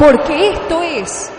[0.00, 1.30] Porque esto es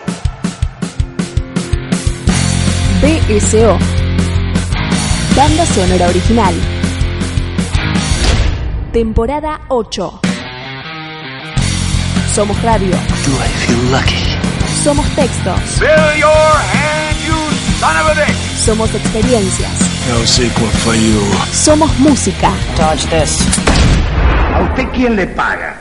[3.01, 3.77] BSO,
[5.35, 6.53] Banda Sonora Original,
[8.93, 10.21] temporada 8.
[12.35, 14.37] Somos radio, Do I feel lucky?
[14.83, 17.35] somos textos, Fill your hand, you
[17.79, 18.37] son of a bitch!
[18.63, 19.71] somos experiencias,
[20.07, 21.19] No sequel for you.
[21.51, 22.51] somos música.
[22.77, 23.39] Dodge this.
[24.53, 25.80] ¿A usted quién le paga?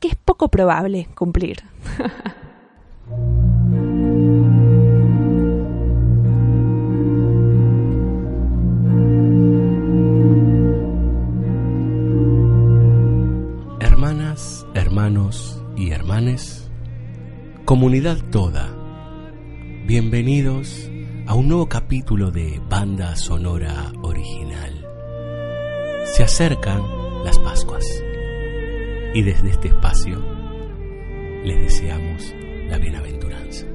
[0.00, 1.62] que es poco probable cumplir.
[13.80, 16.68] Hermanas, hermanos y hermanes,
[17.64, 18.74] comunidad toda,
[19.86, 20.90] bienvenidos
[21.26, 24.86] a un nuevo capítulo de Banda Sonora Original.
[26.06, 26.82] Se acercan
[27.24, 27.84] las Pascuas
[29.14, 30.22] y desde este espacio
[31.44, 32.34] les deseamos
[32.68, 33.66] la bienaventuranza.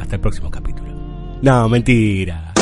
[0.00, 0.92] Hasta el próximo capítulo.
[1.42, 2.52] No, mentira.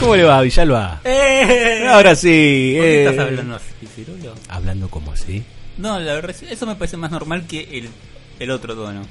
[0.00, 1.00] ¿Cómo le va, Villalba?
[1.88, 2.74] Ahora sí.
[2.76, 4.34] ¿Por qué eh, estás hablando así, Pirulo?
[4.48, 5.42] Hablando como así.
[5.78, 7.90] No, la verdad, eso me parece más normal que el,
[8.38, 9.02] el otro tono.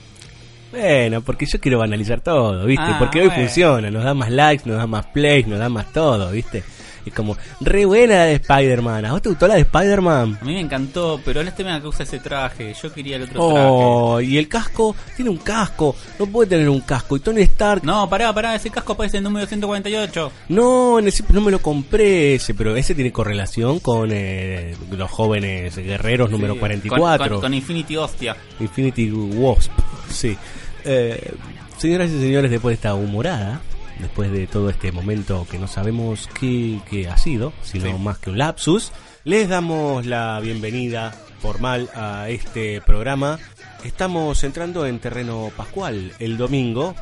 [0.72, 2.84] Bueno, porque yo quiero banalizar todo, ¿viste?
[2.86, 3.44] Ah, porque hoy bueno.
[3.44, 6.64] funciona, nos da más likes, nos da más plays, nos da más todo, ¿viste?
[7.06, 9.06] Es como, re buena la de Spider-Man.
[9.06, 10.40] ¿A vos te gustó la de Spider-Man?
[10.42, 12.74] A mí me encantó, pero ahora este me que usa ese traje.
[12.82, 16.82] Yo quería el otro Oh, y el casco, tiene un casco, no puede tener un
[16.82, 17.16] casco.
[17.16, 17.86] Y Tony Stark, traje.
[17.86, 20.32] No, pará, pará, ese casco aparece en el número 148.
[20.50, 25.12] no, en ese- no me lo compré ese, pero ese tiene correlación con eh, los
[25.12, 27.18] jóvenes guerreros número Sí, 44.
[27.18, 28.36] Con, con- con Infinity Hostia.
[28.60, 29.72] Infinity Wasp,
[30.10, 30.36] sí.
[30.84, 31.32] Eh,
[31.78, 33.62] señoras y señores, después de esta humorada,
[34.00, 37.94] después de todo este momento que no sabemos qué, qué ha sido, sino Sí.
[38.04, 38.92] más que un lapsus,
[39.24, 41.12] les damos la bienvenida
[41.42, 43.40] formal a este programa.
[43.84, 46.12] Estamos entrando en terreno pascual.
[46.20, 46.96] El domingo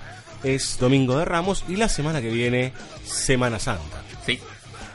[0.44, 2.74] es Domingo de Ramos y la semana que viene,
[3.06, 4.02] Semana Santa.
[4.26, 4.40] Sí.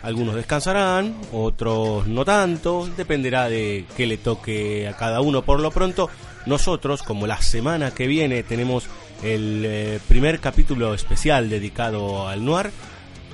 [0.03, 5.43] Algunos descansarán, otros no tanto, dependerá de qué le toque a cada uno.
[5.43, 6.09] Por lo pronto,
[6.47, 8.85] nosotros, como la semana que viene tenemos
[9.23, 12.71] el eh, primer capítulo especial dedicado al noir,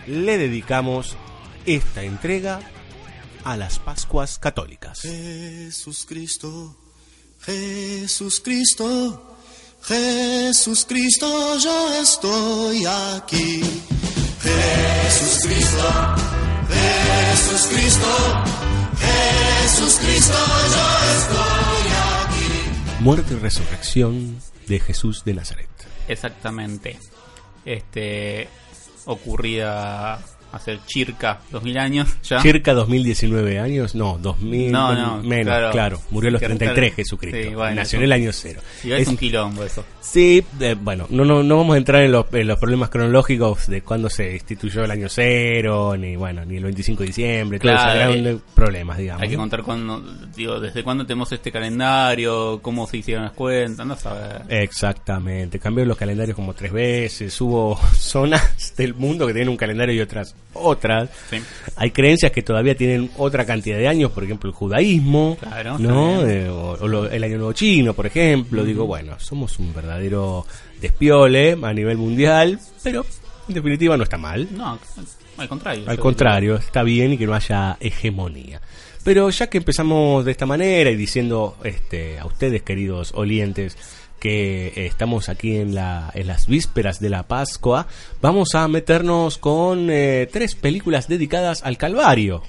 [0.06, 1.16] le dedicamos
[1.66, 2.60] esta entrega
[3.44, 5.00] a las Pascuas Católicas.
[5.02, 6.76] Jesús Cristo,
[7.40, 9.36] Jesús Cristo,
[9.82, 13.60] Jesús Cristo, yo estoy aquí.
[14.40, 16.14] Jesús Cristo,
[16.68, 18.44] Jesús Cristo,
[18.98, 20.34] Jesús Cristo,
[20.74, 20.86] yo
[21.18, 21.86] estoy
[22.24, 23.02] aquí.
[23.02, 25.73] Muerte y resurrección de Jesús de Nazaret.
[26.08, 26.98] Exactamente.
[27.64, 28.48] Este.
[29.06, 30.18] Ocurrida
[30.54, 32.40] hace circa 2000 años ya.
[32.40, 35.70] Circa 2019 años, no, 2000 No, no, menos, claro.
[35.72, 36.00] claro.
[36.10, 36.96] Murió a los Claro, 33 claro.
[36.96, 37.38] Jesucristo.
[37.50, 38.60] Sí, bueno, Nació en el año cero.
[38.82, 39.84] Y es Es- un quilombo eso.
[40.00, 43.66] Sí, eh, bueno, no, no, no vamos a entrar en los, en los problemas cronológicos
[43.66, 48.12] de cuándo se instituyó el año cero, ni bueno, ni el 25 de diciembre, Claro,
[48.12, 49.22] eh, problemas, digamos.
[49.22, 50.02] Hay que contar cuándo,
[50.36, 54.42] digo, desde cuándo tenemos este calendario, cómo se hicieron las cuentas, no sabes.
[54.48, 59.94] Exactamente, cambiaron los calendarios como tres veces, hubo zonas del mundo que tienen un calendario
[59.94, 61.10] y otras otras.
[61.30, 61.36] Sí.
[61.76, 66.26] Hay creencias que todavía tienen otra cantidad de años, por ejemplo el judaísmo, Claro, ¿no?
[66.26, 68.64] Eh, o o lo- el año nuevo chino, por ejemplo.
[68.64, 70.46] Digo, bueno, somos un verdadero
[70.80, 73.04] despiole a nivel mundial, pero
[73.48, 74.48] en definitiva no está mal.
[74.56, 74.78] No,
[75.36, 75.84] al contrario.
[75.88, 78.60] Al contrario, está bien y que no haya hegemonía.
[79.02, 83.76] Pero ya que empezamos de esta manera y diciendo este, a ustedes, queridos olientes,
[84.24, 87.86] que eh, estamos aquí en, la, en las vísperas de la Pascua,
[88.22, 92.42] vamos a meternos con eh, tres películas dedicadas al Calvario.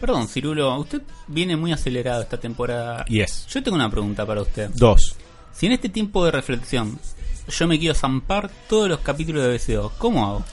[0.00, 3.04] Perdón, Cirulo, usted viene muy acelerado esta temporada.
[3.04, 3.46] Yes.
[3.50, 4.70] Yo tengo una pregunta para usted.
[4.70, 5.14] Dos.
[5.52, 6.98] Si en este tiempo de reflexión
[7.46, 10.44] yo me quiero zampar todos los capítulos de BCO, ¿cómo hago?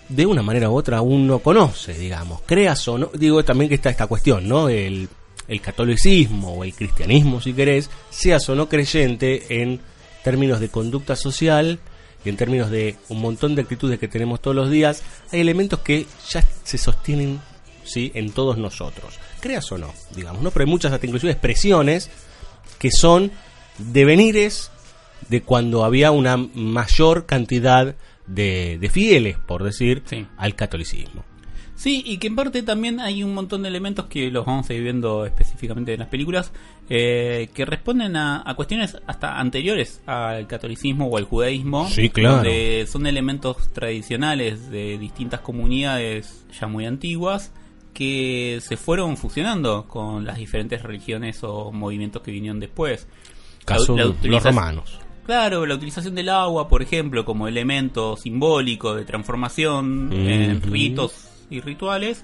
[0.09, 3.89] de una manera u otra uno conoce, digamos, creas o no, digo también que está
[3.89, 4.67] esta cuestión, ¿no?
[4.67, 5.07] El,
[5.47, 9.79] el catolicismo o el cristianismo, si querés, seas o no creyente en
[10.23, 11.79] términos de conducta social
[12.23, 15.79] y en términos de un montón de actitudes que tenemos todos los días, hay elementos
[15.79, 17.41] que ya se sostienen
[17.83, 18.11] ¿sí?
[18.13, 19.17] en todos nosotros.
[19.39, 20.51] Creas o no, digamos, ¿no?
[20.51, 22.09] Pero hay muchas, hasta inclusive expresiones
[22.77, 23.31] que son
[23.79, 24.71] devenires
[25.29, 27.95] de cuando había una mayor cantidad
[28.27, 30.27] de, de fieles, por decir, Sí.
[30.37, 31.23] al catolicismo.
[31.81, 34.73] Sí, y que en parte también hay un montón de elementos que los vamos a
[34.75, 36.51] ir viendo específicamente en las películas,
[36.89, 42.35] eh, que responden a, a cuestiones hasta anteriores al catolicismo o al judaísmo, Sí, claro.
[42.35, 47.51] donde son elementos tradicionales de distintas comunidades ya muy antiguas
[47.95, 53.07] que se fueron fusionando con las diferentes religiones o movimientos que vinieron después.
[53.65, 54.99] Caso La- la los romanos.
[55.25, 61.59] Claro, la utilización del agua, por ejemplo, como elemento simbólico de transformación en ritos y
[61.61, 62.23] rituales,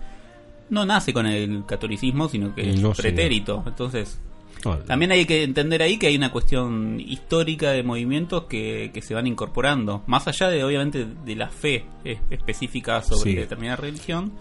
[0.69, 3.63] no nace con el catolicismo, sino que es pretérito.
[3.67, 4.19] Entonces,
[4.65, 9.01] No, también hay que entender ahí que hay una cuestión histórica de movimientos que, que
[9.03, 10.03] se van incorporando.
[10.07, 13.35] Más allá de, obviamente, de la fe eh, específica sobre Sí.
[13.35, 14.33] determinada religión,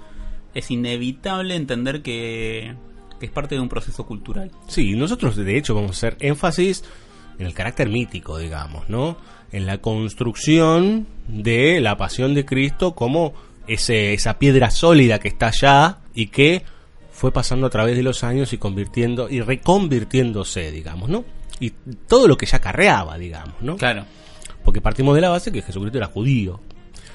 [0.54, 2.74] es inevitable entender que,
[3.20, 4.50] que es parte de un proceso cultural.
[4.68, 6.82] Sí, nosotros de hecho vamos a hacer énfasis
[7.38, 9.18] en el carácter mítico, digamos, ¿no?
[9.52, 13.34] En la construcción de la pasión de Cristo como
[13.66, 16.62] ese, esa piedra sólida que está allá y que
[17.10, 21.24] fue pasando a través de los años y convirtiendo y reconvirtiéndose, digamos, ¿no?
[21.60, 21.70] Y
[22.08, 23.76] todo lo que ya carreaba, digamos, ¿no?
[23.76, 24.04] Claro.
[24.64, 26.60] Porque partimos de la base que Jesucristo era judío.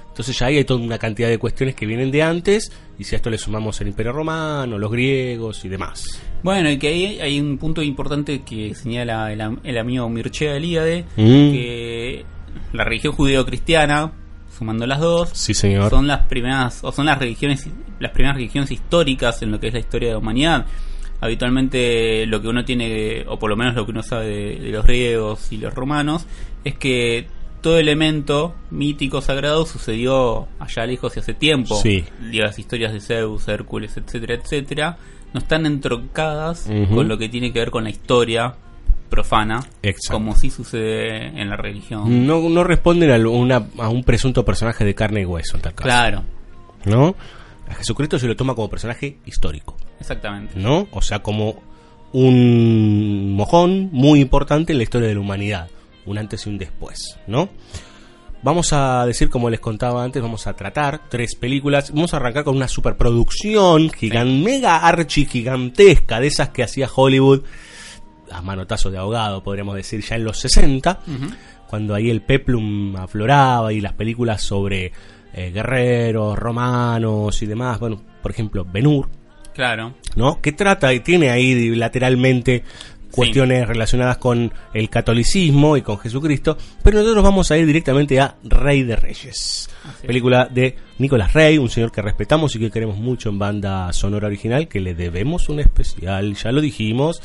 [0.08, 3.16] Entonces ya ahí hay toda una cantidad de cuestiones que vienen de antes y si
[3.16, 6.22] a esto le sumamos el Imperio Romano, los griegos y demás.
[6.44, 10.56] Bueno, y que ahí hay un punto importante que señala el, am- el amigo Mircea
[10.58, 11.52] Eliade, Mm.
[11.52, 12.26] que
[12.74, 14.12] la religión judeo-cristiana,
[14.58, 15.90] sumando las dos, Sí, señor.
[15.90, 17.68] son las primeras, o son las religiones,
[18.00, 20.66] las primeras religiones históricas en lo que es la historia de la humanidad.
[21.20, 24.70] Habitualmente lo que uno tiene, o por lo menos lo que uno sabe de, de
[24.72, 26.26] los griegos y los romanos,
[26.64, 27.28] es que
[27.62, 31.76] todo elemento mítico sagrado sucedió allá lejos y hace tiempo.
[31.80, 32.04] Sí.
[32.32, 34.98] Las historias de Zeus, Hércules, etcétera, etcétera,
[35.34, 38.56] no están entroncadas con lo que tiene que ver con la historia
[39.12, 40.14] profana, Exacto.
[40.14, 42.26] como sí sucede en la religión.
[42.26, 45.76] No, no responden a, una- a un presunto personaje de carne y hueso, en tal
[45.76, 45.84] caso.
[45.88, 46.24] Claro,
[46.86, 47.16] ¿No?
[47.70, 50.58] A Jesucristo se lo toma como personaje histórico, exactamente.
[50.60, 50.88] ¿no?
[50.92, 51.62] O sea, como
[52.12, 55.70] un mojón muy importante en la historia de la humanidad.
[56.06, 57.50] Un antes y un después, ¿no?
[58.44, 61.92] Vamos a decir, como les contaba antes, vamos a tratar tres películas.
[61.94, 67.42] Vamos a arrancar con una superproducción gigan, mega archi gigantesca, de esas que hacía Hollywood
[68.32, 71.00] a manotazo de ahogado, podríamos decir, ya en los 60,
[71.68, 74.92] cuando ahí el peplum afloraba y las películas sobre
[75.34, 79.08] eh, guerreros, romanos y demás, bueno, por ejemplo, Benur,
[79.54, 79.94] Claro.
[80.16, 80.42] ¿no?
[80.42, 82.64] Que trata y tiene ahí lateralmente
[83.12, 88.36] cuestiones relacionadas con el catolicismo y con Jesucristo, pero nosotros vamos a ir directamente a
[88.44, 90.08] Rey de Reyes, Así es.
[90.08, 94.28] película de Nicolás Rey, un señor que respetamos y que queremos mucho en banda sonora
[94.28, 97.22] original, que le debemos un especial, ya lo dijimos,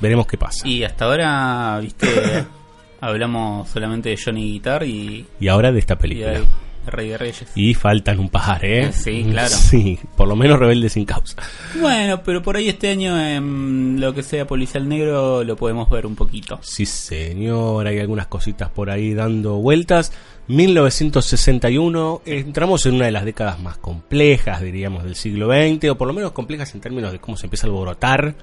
[0.00, 0.66] Veremos qué pasa.
[0.66, 2.06] Y hasta ahora, viste,
[3.00, 6.30] hablamos solamente de Johnny Guitar y, Y ahora de esta y película.
[6.32, 6.44] de
[6.86, 7.46] Rey de Reyes.
[7.54, 8.92] Y faltan un par, ¿eh?
[8.92, 9.48] Sí, claro.
[9.48, 11.36] Sí, por lo menos rebelde sin causa.
[11.80, 16.04] Bueno, pero por ahí este año en lo que sea policial negro lo podemos ver
[16.04, 16.58] un poquito.
[16.62, 20.12] Sí, señor, hay algunas cositas por ahí dando vueltas.
[20.48, 26.06] 1961, entramos en una de las décadas más complejas, diríamos, del siglo XX, o por
[26.06, 28.34] lo menos complejas en términos de cómo se empieza a alborotar,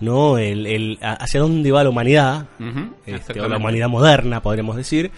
[0.00, 0.38] ¿no?
[0.38, 3.56] El, el- hacia dónde va la humanidad, este, o la exactamente.
[3.56, 5.10] humanidad moderna, podríamos decir.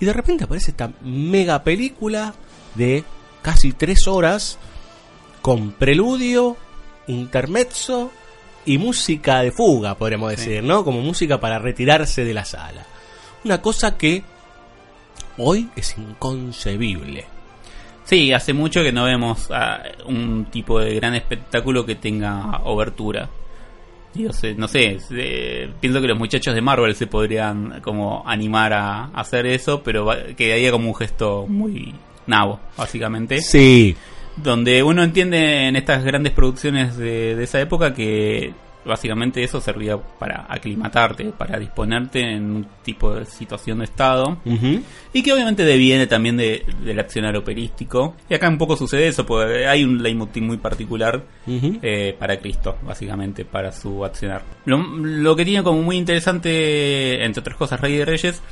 [0.00, 2.34] Y de repente aparece esta mega película
[2.74, 3.04] de
[3.42, 4.58] casi tres horas
[5.42, 6.56] con preludio,
[7.06, 8.10] intermezzo
[8.64, 10.36] y música de fuga, podríamos Sí.
[10.36, 10.84] decir, ¿no?
[10.84, 12.84] Como música para retirarse de la sala.
[13.44, 14.22] Una cosa que
[15.38, 17.24] hoy es inconcebible.
[18.04, 19.48] Sí, hace mucho que no vemos
[20.06, 23.28] un tipo de gran espectáculo que tenga obertura.
[24.14, 28.72] Digo, se- no sé, se- pienso que los muchachos de Marvel se podrían como animar
[28.74, 31.94] a, a hacer eso, pero va- quedaría como un gesto muy
[32.26, 33.40] nabo, básicamente.
[33.40, 33.96] Sí,
[34.36, 38.52] Donde uno entiende en estas grandes producciones de, de esa época que
[38.84, 44.38] básicamente eso servía para aclimatarte, para disponerte en un tipo de situación de estado.
[45.12, 48.16] Y que obviamente deviene también de, del accionar operístico.
[48.28, 52.76] Y acá un poco sucede eso, porque hay un leitmotiv muy particular eh, para Cristo,
[52.82, 54.42] básicamente, para su accionar.
[54.64, 58.42] Lo, lo que tiene como muy interesante, entre otras cosas, Rey de Reyes,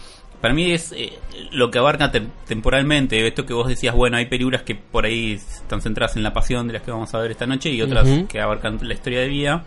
[0.40, 1.12] para mí es eh,
[1.52, 3.26] lo que abarca tem- temporalmente.
[3.26, 6.66] Esto que vos decías, bueno, hay películas que por ahí están centradas en la pasión
[6.66, 9.28] de las que vamos a ver esta noche y otras que abarcan la historia de
[9.28, 9.64] vida.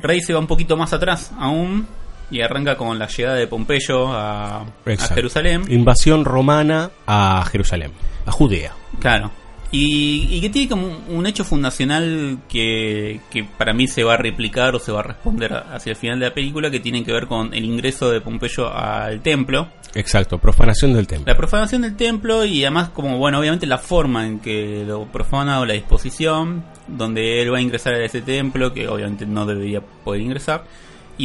[0.00, 1.86] Rey se va un poquito más atrás aún
[2.30, 5.14] y arranca con la llegada de Pompeyo a, a.
[5.14, 5.64] Jerusalén.
[5.68, 7.92] Invasión romana a Jerusalén,
[8.26, 8.72] a Judea.
[8.98, 9.30] Claro.
[9.74, 14.16] Y, y que tiene como un- hecho fundacional que, que para mí se va a
[14.18, 17.10] replicar o se va a responder hacia el final de la película, que tiene que
[17.12, 21.30] ver con el ingreso de Pompeyo al templo, Exacto, profanación del templo.
[21.32, 25.60] la profanación del templo y además como, bueno, obviamente la forma en que lo profana
[25.60, 29.80] o la disposición, donde él va a ingresar a ese templo, que obviamente no debería
[29.80, 30.64] poder ingresar,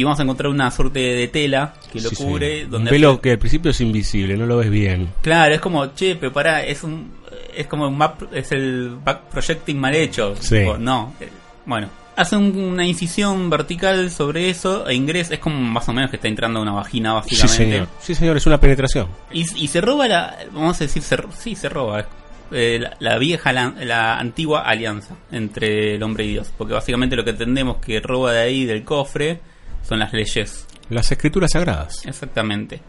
[0.00, 2.64] y vamos a encontrar una suerte de tela que lo Sí, cubre, sí.
[2.64, 5.08] Un donde velo que al principio es invisible, no lo ves bien.
[5.22, 7.18] Claro, es como, che, pero pará, es un
[7.56, 10.34] es como un map, es el back projecting mal hecho.
[10.38, 10.58] Sí.
[10.60, 11.28] Tipo, no, eh,
[11.66, 16.10] bueno, hace un- una incisión vertical sobre eso e ingresa, es como más o menos
[16.10, 17.56] que está entrando a una vagina Sí, básicamente.
[17.76, 17.88] señor.
[18.00, 19.08] Sí, señor, es una penetración.
[19.32, 22.06] Y, y se roba la, vamos a decir, se, sí, se roba
[22.52, 26.50] eh, la, la vieja, la, la antigua alianza entre el hombre y Dios.
[26.56, 29.40] Porque básicamente lo que entendemos que roba de ahí del cofre
[29.88, 32.04] son las leyes Las escrituras sagradas.
[32.04, 32.80] Exactamente.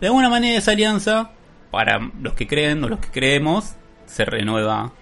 [0.00, 1.32] De alguna manera esa alianza,
[1.70, 3.74] para los que creen o los que creemos,
[4.06, 4.92] se renueva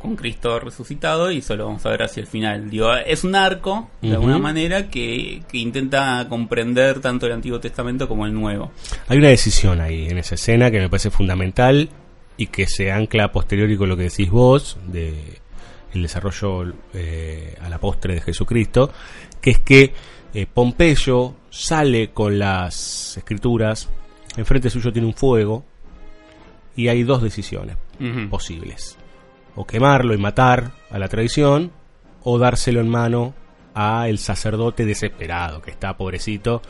[0.00, 2.68] con Cristo resucitado y solo vamos a ver hacia el final.
[2.68, 8.08] Digo, es un arco, de alguna manera, que, que intenta comprender tanto el Antiguo Testamento
[8.08, 8.72] como el Nuevo.
[9.06, 11.88] Hay una decisión ahí en esa escena que me parece fundamental
[12.36, 15.40] y que se ancla a posteriori con lo que decís vos de
[15.94, 18.90] el desarrollo eh, a la postre de Jesucristo,
[19.40, 19.92] que es que
[20.34, 23.88] eh, Pompeyo sale con las escrituras,
[24.36, 25.64] enfrente suyo tiene un fuego
[26.74, 27.76] y hay dos decisiones
[28.30, 28.96] posibles.
[29.54, 31.70] O quemarlo y matar a la tradición,
[32.22, 33.34] o dárselo en mano
[33.74, 36.62] a el sacerdote desesperado, que está pobrecito,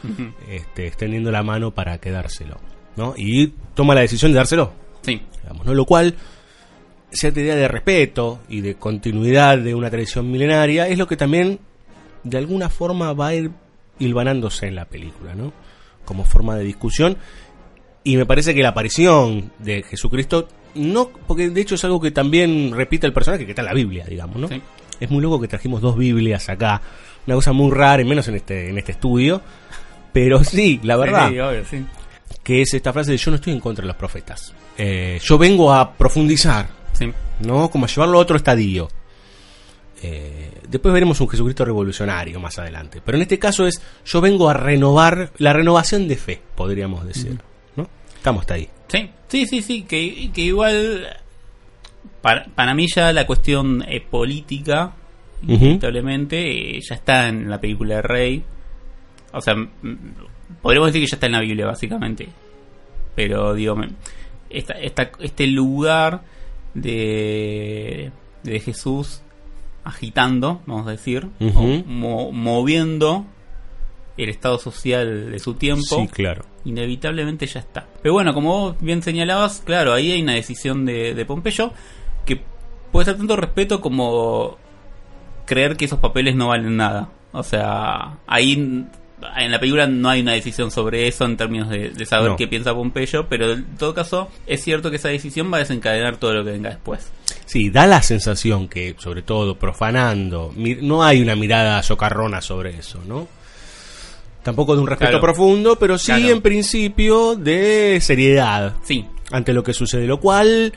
[0.48, 2.58] este, extendiendo la mano para quedárselo.
[2.96, 3.14] ¿no?
[3.16, 4.72] Y toma la decisión de dárselo.
[5.02, 5.74] Sí, digamos, ¿no?
[5.74, 6.14] Lo cual,
[7.10, 11.58] cierta idea de respeto y de continuidad de una tradición milenaria es lo que también,
[12.24, 13.50] de alguna forma, va a ir
[13.98, 15.52] hilvanándose en la película, ¿no?
[16.04, 17.16] Como forma de discusión.
[18.04, 22.10] Y me parece que la aparición de Jesucristo, no, porque de hecho es algo que
[22.10, 24.48] también repite el personaje que está en la Biblia, digamos, ¿no?
[24.48, 24.60] Sí.
[24.98, 26.80] Es muy loco que trajimos dos Biblias acá,
[27.26, 29.40] una cosa muy rara, y menos en este, en este estudio.
[30.12, 31.84] Pero sí, la verdad Sí, obvio, sí.
[32.42, 34.52] que es esta frase de yo no estoy en contra de los profetas.
[34.76, 37.10] Eh, yo vengo a profundizar, Sí.
[37.40, 37.70] ¿no?
[37.70, 38.88] Como a llevarlo a otro estadio.
[40.02, 43.00] Eh, después veremos un Jesucristo revolucionario más adelante.
[43.04, 47.38] Pero en este caso es yo vengo a renovar la renovación de fe, podríamos decir.
[47.76, 47.88] ¿no?
[48.16, 48.68] Estamos hasta ahí.
[48.88, 51.06] Sí, sí, sí, sí, que, que igual
[52.20, 54.92] para, para mí ya la cuestión eh, política,
[55.46, 58.44] inevitablemente, eh, ya está en la película de Rey.
[59.32, 59.54] O sea,
[60.60, 62.28] podríamos decir que ya está en la Biblia, básicamente.
[63.14, 63.76] Pero, digo,
[64.50, 66.22] esta, esta- este lugar
[66.74, 68.10] de,
[68.42, 69.21] de Jesús
[69.84, 71.58] agitando, vamos a decir, Ujú.
[71.58, 73.24] o mo- moviendo
[74.16, 76.44] el estado social de su tiempo Sí, claro.
[76.64, 77.86] inevitablemente ya está.
[78.02, 81.72] Pero bueno, como vos bien señalabas, claro, ahí hay una decisión de, de Pompeyo
[82.26, 82.40] que
[82.92, 84.58] puede ser tanto respeto como
[85.46, 87.08] creer que esos papeles no valen nada.
[87.32, 88.84] O sea, ahí
[89.36, 92.36] en la película no hay una decisión sobre eso en términos de, de saber No.
[92.36, 96.16] qué piensa Pompeyo, pero en todo caso es cierto que esa decisión va a desencadenar
[96.16, 97.10] todo lo que venga después.
[97.46, 103.00] Sí, da la sensación que, sobre todo, profanando, no hay una mirada socarrona sobre eso,
[103.06, 103.28] ¿no?
[104.42, 105.22] Tampoco de un respeto Claro.
[105.22, 106.28] profundo, pero sí Claro.
[106.28, 110.72] en principio de seriedad Sí, ante lo que sucede, lo cual,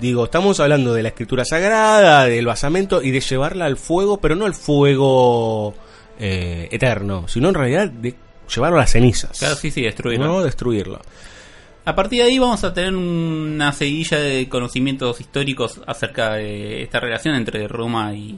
[0.00, 4.34] digo, estamos hablando de la escritura sagrada, del basamento y de llevarla al fuego, pero
[4.36, 5.74] no al fuego
[6.18, 8.14] eh, eterno, sino en realidad de
[8.54, 9.38] llevarlo a las cenizas.
[9.38, 10.26] claro, sí, sí, destruirlo.
[10.26, 11.00] No destruirlo.
[11.84, 16.98] A partir de ahí vamos a tener una seguilla de conocimientos históricos acerca de esta
[16.98, 18.36] relación entre Roma y,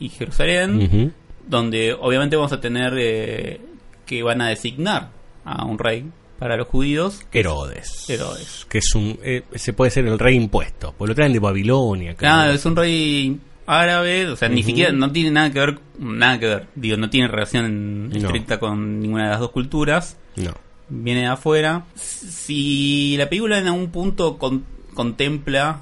[0.00, 1.14] y Jerusalén,
[1.46, 3.60] donde obviamente vamos a tener eh,
[4.04, 5.08] que van a designar
[5.46, 6.04] a un rey
[6.38, 7.22] para los judíos.
[7.32, 8.04] Herodes.
[8.10, 8.66] Herodes.
[8.68, 9.18] Que es un.
[9.22, 10.94] eh, se puede ser el rey impuesto.
[10.98, 12.14] Pues lo traen de Babilonia.
[12.14, 16.38] Claro, es un rey árabe, o sea, ni siquiera, no tiene nada que ver, nada
[16.38, 18.16] que ver, digo, no tiene relación No.
[18.16, 20.16] estricta con ninguna de las dos culturas.
[20.36, 20.52] No.
[20.90, 21.86] viene de afuera.
[21.94, 25.80] Si la película en algún punto con- contempla,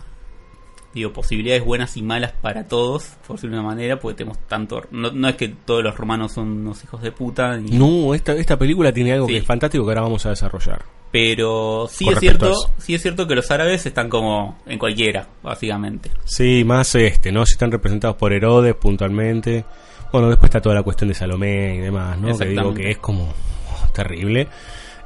[0.94, 4.82] digo, posibilidades buenas y malas para todos, por decirlo de una manera, porque tenemos tanto.
[4.90, 8.32] No, no es que todos los romanos son unos hijos de puta, ni- No, esta,
[8.34, 9.32] esta película tiene algo Sí.
[9.34, 10.82] que es fantástico que ahora vamos a desarrollar.
[11.10, 15.26] pero sí Con es cierto, sí es cierto que los árabes están como en cualquiera,
[15.42, 16.10] básicamente.
[16.24, 17.44] Sí, más este, ¿no?
[17.44, 19.64] Si están representados por Herodes puntualmente.
[20.10, 22.36] Bueno, después está toda la cuestión de Salomé y demás, ¿no?
[22.38, 24.48] Que digo que es como oh, terrible.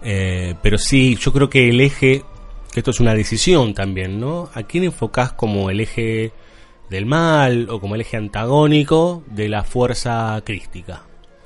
[0.02, 2.23] Eh, pero sí, yo creo que el eje,
[2.76, 4.50] que esto es una decisión también, ¿no?
[4.52, 6.30] ¿A quién enfocás como el eje
[6.90, 11.02] del mal o como el eje antagónico de la fuerza crística?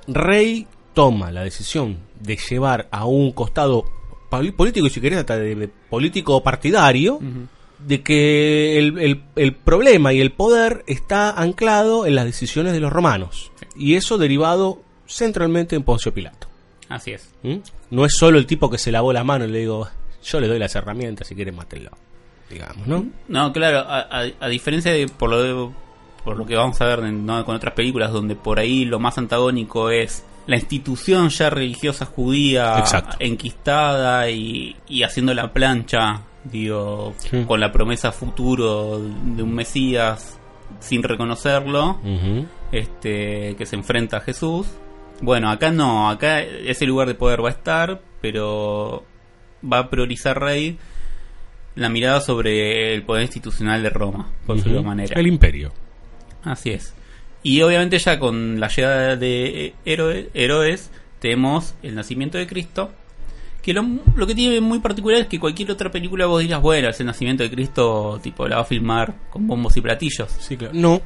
[0.08, 3.84] Rey toma la decisión de llevar a un costado
[4.28, 7.20] político y si querés hasta de, de político partidario
[7.78, 12.80] de que el, el- el problema y el poder está anclado en las decisiones de
[12.80, 16.49] los romanos y eso derivado centralmente en Poncio Pilato.
[16.88, 17.30] Así es.
[17.44, 17.58] ¿Mm?
[17.90, 19.88] No es solo el tipo que se lavó la mano y le digo,
[20.22, 21.90] yo le doy las herramientas si quieren mátenlo,
[22.50, 23.06] digamos, ¿no?
[23.28, 25.70] No, claro, a, a- a diferencia de por lo, de-
[26.24, 27.44] por lo que vamos a ver en- ¿no?
[27.44, 32.78] con otras películas donde por ahí lo más antagónico es la institución ya religiosa judía
[32.78, 33.16] Exacto.
[33.20, 37.44] enquistada y, y haciendo la plancha, digo, Sí.
[37.46, 40.38] con la promesa futuro de un Mesías
[40.80, 41.98] sin reconocerlo,
[42.72, 44.66] este que se enfrenta a Jesús.
[45.20, 49.04] Bueno, acá no, acá ese lugar de poder va a estar, pero
[49.62, 50.79] va a priorizar Rey
[51.75, 54.83] la mirada sobre el poder institucional de Roma, por de Ujú.
[54.85, 55.18] manera.
[55.18, 55.73] El imperio.
[56.42, 56.94] Así es.
[57.42, 62.90] Y obviamente ya con la llegada de Héroe- Herodes tenemos el nacimiento de Cristo.
[63.62, 63.85] Que lo,
[64.16, 67.42] lo que tiene muy particular es que cualquier otra película vos dirás, bueno, ese nacimiento
[67.42, 70.31] de Cristo tipo la va a filmar con bombos y platillos.
[70.38, 70.73] Sí, claro.
[70.75, 71.01] No,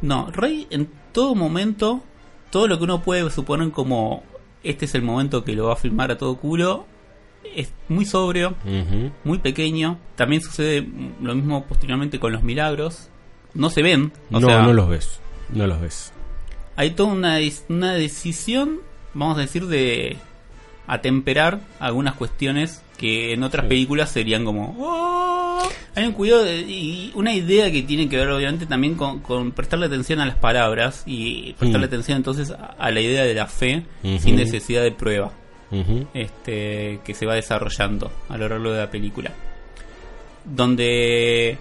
[0.00, 2.02] No, Rey en todo momento,
[2.50, 4.24] todo lo que uno puede suponer como
[4.64, 6.86] este es el momento que lo va a filmar a todo culo,
[7.54, 8.54] es muy sobrio,
[9.24, 9.98] muy pequeño.
[10.16, 10.86] También sucede
[11.20, 13.08] lo mismo posteriormente con los milagros.
[13.54, 14.12] No se ven.
[14.30, 15.20] O no, sea, no los ves.
[15.50, 16.12] No los ves.
[16.76, 18.80] hay toda una, una decisión,
[19.14, 20.16] vamos a decir, de
[20.86, 24.76] atemperar algunas cuestiones que en otras películas serían como...
[24.78, 25.68] "Oh".
[25.94, 29.52] Hay un cuidado de- y una idea que tiene que ver obviamente también con, con
[29.52, 31.90] prestarle atención a las palabras y prestarle Mm.
[31.90, 33.82] atención entonces a, a la idea de la fe
[34.18, 35.32] sin necesidad de prueba
[36.14, 39.30] Este que se va desarrollando a lo largo de la película.
[40.44, 41.56] Donde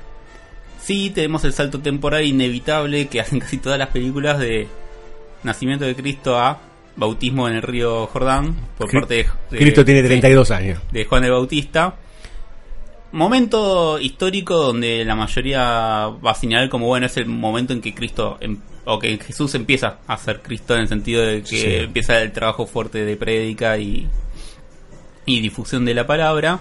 [0.82, 4.68] sí tenemos el salto temporal inevitable que hacen casi todas las películas de
[5.44, 6.60] nacimiento de Cristo a
[6.96, 10.80] bautismo en el río Jordán por Cri- parte de, de- Cristo tiene sí, 32 años.
[10.92, 11.96] de Juan el Bautista.
[13.14, 15.60] Momento histórico donde la mayoría
[16.08, 19.54] va a señalar como bueno es el momento en que Cristo em- o que Jesús
[19.56, 21.66] empieza a ser Cristo en el sentido de que Sí.
[21.76, 24.08] empieza el trabajo fuerte de prédica y,
[25.26, 26.60] y difusión de la palabra.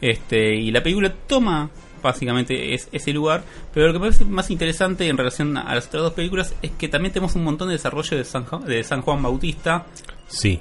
[0.00, 1.70] Este, y la película toma
[2.02, 5.86] básicamente es, ese lugar, pero lo que me parece más interesante en relación a las
[5.86, 8.84] otras dos películas es que también tenemos un montón de desarrollo de San, Ju- de
[8.84, 9.86] San Juan Bautista
[10.28, 10.60] Sí.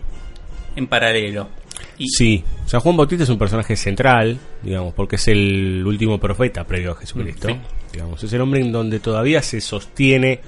[0.78, 1.50] en paralelo.
[1.98, 6.64] Y, Sí, San Juan Bautista es un personaje central, digamos, porque es el último profeta
[6.64, 7.50] previo a Jesucristo.
[7.50, 7.58] Sí.
[7.92, 10.40] Digamos, es el hombre en donde todavía se sostiene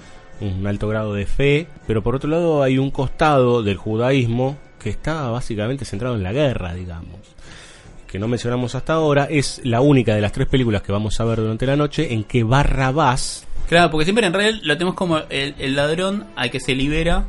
[0.41, 4.89] un alto grado de fe, pero por otro lado hay un costado del judaísmo que
[4.89, 7.19] está básicamente centrado en la guerra, digamos.
[8.07, 11.25] Que no mencionamos hasta ahora, es la única de las tres películas que vamos a
[11.25, 15.17] ver durante la noche en que Barrabás Claro, porque siempre en realidad lo tenemos como
[15.29, 17.25] el, el ladrón al que se libera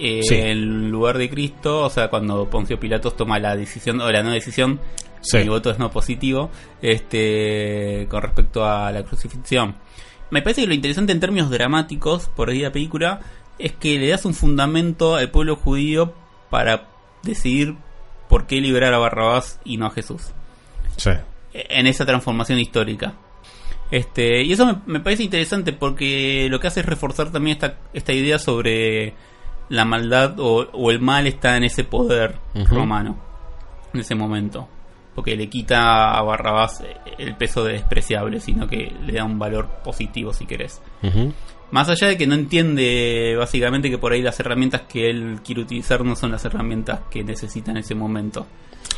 [0.00, 0.34] eh, Sí.
[0.36, 4.30] en lugar de Cristo, o sea, cuando Poncio Pilatos toma la decisión o la no
[4.30, 4.80] decisión,
[5.20, 5.36] Sí.
[5.36, 9.76] el voto es no positivo, este con respecto a la crucifixión.
[10.32, 13.20] Me parece que lo interesante en términos dramáticos por ahí la película
[13.58, 16.14] es que le das un fundamento al pueblo judío
[16.48, 16.88] para
[17.22, 17.76] decidir
[18.30, 20.30] por qué liberar a Barrabás y no a Jesús.
[20.96, 21.10] Sí.
[21.52, 23.12] En esa transformación histórica.
[23.90, 27.76] Este, y eso me, me parece interesante porque lo que hace es reforzar también esta,
[27.92, 29.12] esta idea sobre
[29.68, 32.36] la maldad o, o el mal está en ese poder
[32.70, 33.18] romano,
[33.92, 34.66] en ese momento.
[35.14, 36.82] Porque le quita a Barrabás
[37.18, 40.80] el peso de despreciable, sino que le da un valor positivo si querés.
[41.70, 45.62] Más allá de que no entiende básicamente que por ahí las herramientas que él quiere
[45.62, 48.46] utilizar no son las herramientas que necesita en ese momento.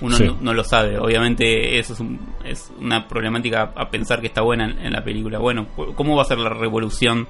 [0.00, 0.24] Uno Sí.
[0.24, 0.98] no, no lo sabe.
[0.98, 5.04] Obviamente eso es, un- es una problemática a pensar que está buena en, en la
[5.04, 5.38] película.
[5.38, 7.28] Bueno, ¿cómo va a ser la revolución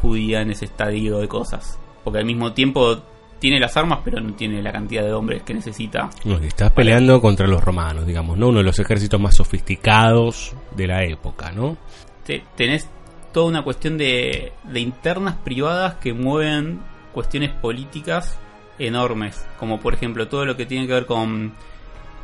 [0.00, 1.78] judía en ese estadio de cosas?
[2.04, 3.02] Porque al mismo tiempo
[3.40, 6.08] tiene las armas, pero no tiene la cantidad de hombres que necesita.
[6.24, 8.48] No, estás peleando contra los romanos, digamos, ¿no?
[8.48, 11.76] Uno de los ejércitos más sofisticados de la época, ¿no?
[12.24, 12.88] Te- tenés
[13.32, 16.80] toda una cuestión de, de internas privadas que mueven
[17.12, 18.38] cuestiones políticas
[18.78, 21.52] enormes, como por ejemplo todo lo que tiene que ver con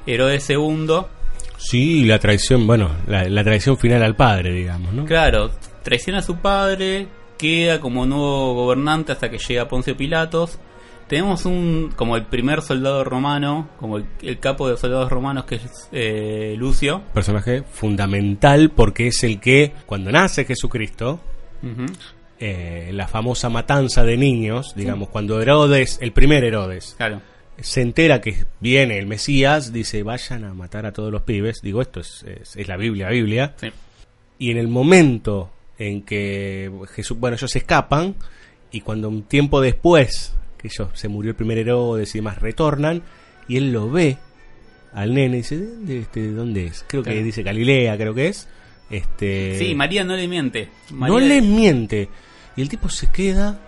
[0.06, 0.86] Herodes II,
[1.58, 5.04] Sí, la traición, bueno, la, la traición final al padre, digamos, ¿no?
[5.06, 5.50] claro,
[5.82, 10.58] traiciona a su padre, queda como nuevo gobernante hasta que llega Poncio Pilatos.
[11.08, 15.54] Tenemos un como el primer soldado romano, como el, el capo de soldados romanos que
[15.56, 17.02] es eh, Lucio.
[17.14, 21.20] Personaje fundamental porque es el que, cuando nace Jesucristo,
[22.40, 27.22] eh, la famosa matanza de niños, digamos, cuando Herodes, el primer Herodes, Claro.
[27.60, 31.60] se entera que viene el Mesías, dice, vayan a matar a todos los pibes.
[31.62, 33.54] Digo, esto es, es- es la Biblia, Biblia.
[33.60, 33.68] Sí.
[34.38, 38.16] Y en el momento en que Jesús, bueno, ellos escapan,
[38.72, 40.34] y cuando un tiempo después,
[40.66, 43.02] ellos se murió el primer Herodes y demás, retornan,
[43.48, 44.18] y él lo ve
[44.92, 46.84] al nene y dice, ¿de dónde, este, de dónde es?
[46.86, 48.48] Creo que dice Galilea, creo que es.
[48.90, 50.68] Este, Sí, María no le miente.
[50.90, 52.08] no le miente.
[52.56, 53.58] Y el tipo se queda,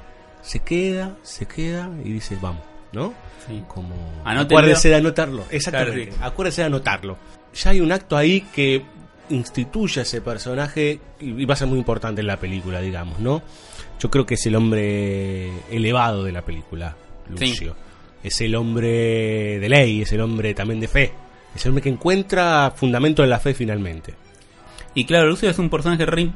[0.43, 3.13] se queda, se queda y dice, vamos, ¿no?
[3.47, 3.63] Sí.
[3.69, 3.95] Como...
[4.25, 4.59] Anótenlo.
[4.59, 5.45] Acuérdese de anotarlo.
[5.51, 6.07] Exactamente.
[6.07, 6.23] Claro, sí.
[6.25, 7.19] Acuérdese de anotarlo.
[7.55, 8.83] Ya hay un acto ahí que
[9.31, 13.43] instituye a ese personaje y va a ser muy importante en la película, digamos, ¿no?
[13.99, 16.97] Yo creo que es el hombre elevado de la película,
[17.29, 17.75] Lucio.
[18.23, 21.13] Es el hombre de ley, es el hombre también de fe.
[21.55, 24.15] Es el hombre que encuentra fundamento en la fe finalmente.
[24.95, 26.31] Y claro, Lucio es un personaje re,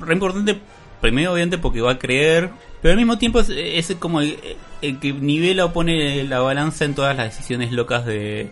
[0.00, 0.58] re importante,
[1.00, 4.38] primero obviamente porque va a creer, pero al mismo tiempo es, es como el,
[4.82, 8.50] el que nivela o pone la balanza en todas las decisiones locas de,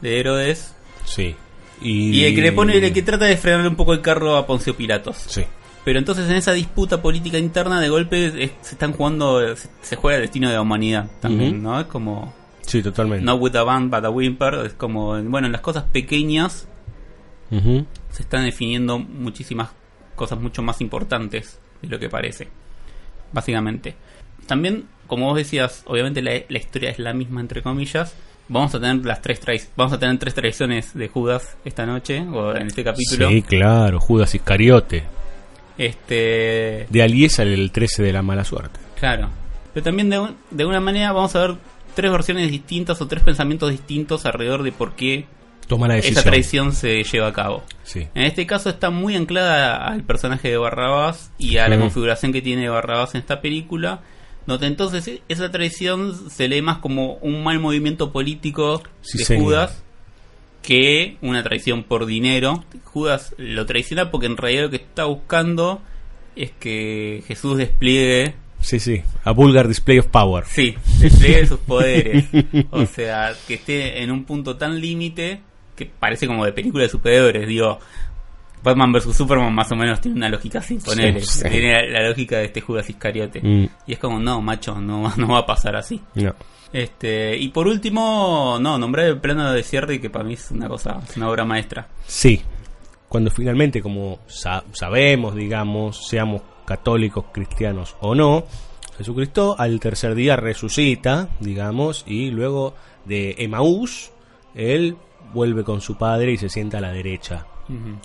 [0.00, 0.74] de Herodes.
[1.04, 1.34] Sí.
[1.80, 4.36] Y, Y el que le pone, el que trata de frenarle un poco el carro
[4.36, 5.16] a Poncio Pilatos.
[5.26, 5.44] Sí.
[5.84, 9.96] Pero entonces en esa disputa política interna de golpe es- se están jugando, se, se
[9.96, 11.62] juega el destino de la humanidad también.
[11.62, 11.80] ¿no?
[11.80, 13.24] Es como, Sí, totalmente.
[13.24, 16.68] no with a band but a whimper, es como, bueno, en las cosas pequeñas
[18.10, 19.68] se están definiendo muchísimas
[20.14, 22.48] cosas mucho más importantes de lo que parece.
[23.32, 23.94] Básicamente.
[24.46, 28.14] También, como vos decías, obviamente la, la historia es la misma entre comillas.
[28.48, 32.20] Vamos a tener las tres trai- vamos a tener tres traiciones de Judas esta noche
[32.32, 33.28] o en este capítulo.
[33.28, 35.04] Sí, claro, Judas Iscariote.
[35.78, 38.80] Este, De Aliesa el 13 de la mala suerte.
[38.98, 39.28] claro.
[39.74, 41.56] Pero también de, un- de una manera vamos a ver
[41.94, 45.24] tres versiones distintas o tres pensamientos distintos alrededor de por qué
[45.66, 46.18] Toma la decisión.
[46.18, 47.62] esa traición se lleva a cabo.
[47.82, 48.06] Sí.
[48.14, 51.84] En este caso está muy anclada al personaje de Barrabás y a la Ujú.
[51.84, 54.02] configuración que tiene Barrabás en esta película.
[54.44, 59.44] Donde entonces esa traición se lee más como un mal movimiento político Sí, de señor.
[59.44, 59.82] Judas
[60.62, 62.64] que una traición por dinero.
[62.84, 65.82] Judas lo traiciona porque en realidad lo que está buscando
[66.36, 69.02] es que Jesús despliegue, Sí, sí.
[69.24, 70.44] A vulgar display of power.
[70.46, 72.26] sí, despliegue sus poderes.
[72.70, 75.40] O sea, que esté en un punto tan límite
[75.74, 77.48] que parece como de película de superhéroes.
[77.48, 77.80] Digo,
[78.62, 81.20] Batman vs Superman más o menos tiene una lógica así, ponele.
[81.20, 81.48] Sí, sí.
[81.50, 83.40] Tiene la, la lógica de este Judas Iscariote.
[83.42, 86.00] Mm, Y es como, no, macho, no, no va a pasar así.
[86.14, 86.34] no.
[86.72, 90.68] Este, y por último, no, nombrar el plano de cierre que para mí es una
[90.68, 91.86] cosa, es una obra maestra.
[92.06, 92.40] Sí.
[93.10, 98.44] Cuando finalmente, como sa- sabemos, digamos, seamos católicos, cristianos o no,
[98.96, 104.10] Jesucristo al tercer día resucita, digamos, y luego de Emaús,
[104.54, 104.96] él
[105.34, 107.46] vuelve con su padre y se sienta a la derecha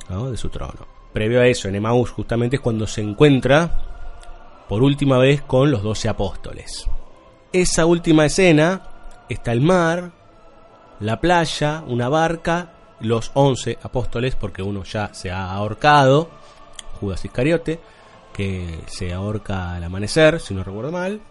[0.09, 0.31] ¿no?
[0.31, 0.87] de su trono.
[1.13, 5.81] Previo a eso, en Emaús justamente es cuando se encuentra por última vez con los
[5.81, 6.87] doce apóstoles.
[7.53, 8.81] Esa última escena
[9.29, 10.11] está el mar,
[10.99, 16.29] la playa, una barca, los once apóstoles, porque uno ya se ha ahorcado,
[16.99, 17.79] Judas Iscariote,
[18.33, 21.21] que se ahorca al amanecer, si no recuerdo mal,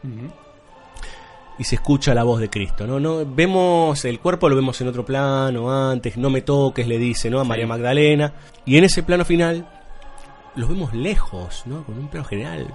[1.58, 3.00] y se escucha la voz de Cristo, ¿no?
[3.00, 7.30] no vemos el cuerpo lo vemos en otro plano antes, no me toques le dice,
[7.30, 7.40] ¿no?
[7.40, 8.32] a María Magdalena,
[8.64, 9.66] y en ese plano final
[10.54, 11.84] los vemos lejos, ¿no?
[11.84, 12.66] Con un plano general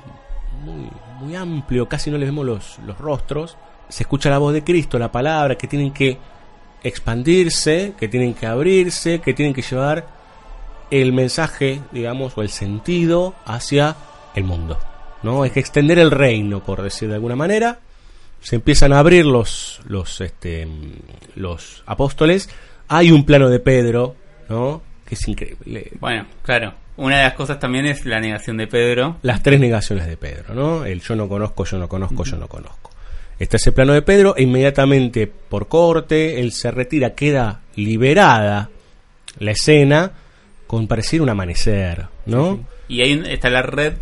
[0.64, 0.88] muy
[1.20, 3.58] muy amplio, casi no les vemos los, los rostros,
[3.90, 6.18] se escucha la voz de Cristo, la palabra, que tienen que
[6.84, 10.08] expandirse, que tienen que abrirse, que tienen que llevar
[10.90, 13.96] el mensaje, digamos, o el sentido hacia
[14.36, 14.78] el mundo.
[15.24, 15.46] ¿no?
[15.46, 17.80] Es que extender el reino, por decir de alguna manera.
[18.42, 20.68] Se empiezan a abrir los, los, este,
[21.36, 22.50] los apóstoles.
[22.88, 24.16] Hay un plano de Pedro,
[24.50, 24.82] ¿no?
[25.06, 25.92] Que es increíble.
[26.00, 26.74] Bueno, claro.
[26.98, 29.18] Una de las cosas también es la negación de Pedro.
[29.22, 30.86] Las tres negaciones de Pedro, ¿no?
[30.86, 32.92] El yo no conozco, yo no conozco, yo no conozco.
[33.40, 38.70] Está ese plano de Pedro e inmediatamente por corte él se retira, queda liberada
[39.40, 40.12] la escena
[40.68, 42.60] con parecer un amanecer, ¿no?
[42.88, 43.94] Y ahí está la red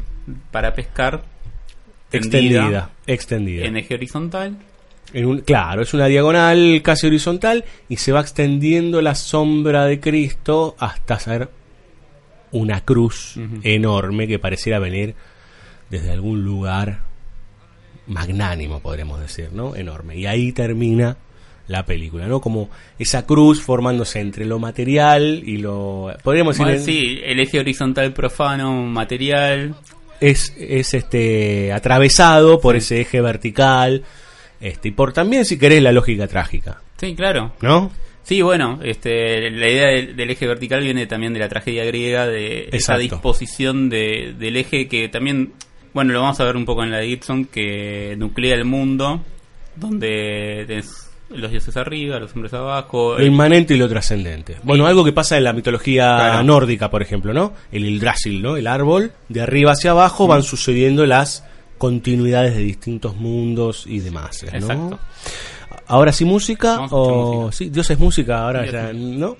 [0.51, 1.23] para pescar
[2.11, 3.65] extendida, extendida.
[3.65, 4.57] En eje horizontal.
[5.13, 9.99] En un, claro, es una diagonal casi horizontal y se va extendiendo la sombra de
[9.99, 11.49] Cristo hasta ser
[12.51, 15.15] una cruz enorme que pareciera venir
[15.89, 16.99] desde algún lugar
[18.07, 19.75] magnánimo, podríamos decir, ¿no?
[19.75, 20.17] Enorme.
[20.17, 21.17] Y ahí termina
[21.67, 22.41] la película, ¿no?
[22.41, 26.11] Como esa cruz formándose entre lo material y lo...
[26.23, 26.79] Podríamos decir...
[26.79, 29.75] Sí, el eje horizontal profano, material.
[30.21, 34.03] Es, es este atravesado por ese eje vertical
[34.59, 36.81] este, y por también, si querés, la lógica trágica.
[36.97, 37.53] Sí, claro.
[37.61, 37.91] ¿No?
[38.23, 42.69] Sí, bueno, este, la idea del, eje vertical viene también de la tragedia griega, de
[42.71, 45.53] esa disposición de, del eje que también
[45.93, 49.23] bueno, lo vamos a ver un poco en la de Gibson, que nuclea el mundo,
[49.75, 53.17] donde tenés los dioses arriba, los hombres abajo.
[53.17, 54.57] Lo inmanente y lo trascendente.
[54.63, 57.53] Bueno, algo que pasa en la mitología nórdica, por ejemplo, ¿no?
[57.71, 58.57] El Yggdrasil, ¿no?
[58.57, 61.45] El árbol, de arriba hacia abajo van sucediendo las
[61.77, 64.57] continuidades de distintos mundos y demás, ¿no?
[64.57, 64.99] Exacto.
[65.87, 69.37] Ahora sí música o sí, Dios es música, ahora ya, ¿no?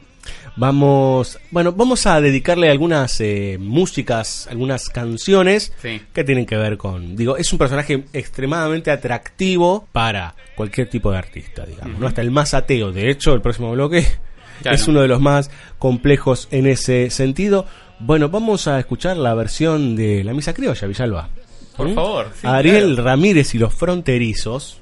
[0.56, 5.72] Vamos, bueno, vamos a dedicarle algunas eh, músicas, algunas canciones
[6.13, 11.18] que tienen que ver con, digo, es un personaje extremadamente atractivo para cualquier tipo de
[11.18, 12.08] artista, digamos, ¿no?
[12.08, 12.92] Hasta el más ateo.
[12.92, 14.06] De hecho, el próximo bloque
[14.65, 17.65] es uno de los más complejos en ese sentido.
[18.00, 21.30] Bueno, vamos a escuchar la versión de la misa criolla, Villalba.
[21.78, 21.96] Por ¿Mm?
[21.96, 22.28] favor.
[22.44, 24.80] Ariel Ramírez y los fronterizos.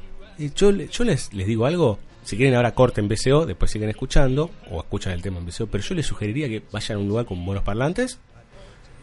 [0.56, 4.82] Yo, yo les, les digo algo, si quieren ahora corten BCO, después siguen escuchando o
[4.82, 7.46] escuchan el tema en BCO, pero yo les sugeriría que vayan a un lugar con
[7.46, 8.20] buenos parlantes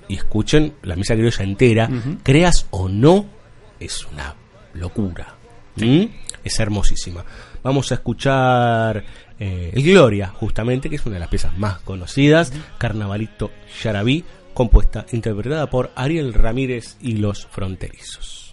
[0.08, 1.88] y escuchen la misa criolla entera,
[2.22, 3.24] creas o no,
[3.80, 4.34] es una
[4.74, 5.36] locura.
[5.76, 6.04] ¿Mm?
[6.44, 7.24] Es hermosísima.
[7.62, 9.02] Vamos a escuchar
[9.40, 15.06] eh, el Gloria, justamente, que es una de las piezas más conocidas, Carnavalito Yarabí, compuesta,
[15.12, 18.43] interpretada por Ariel Ramírez y los Fronterizos.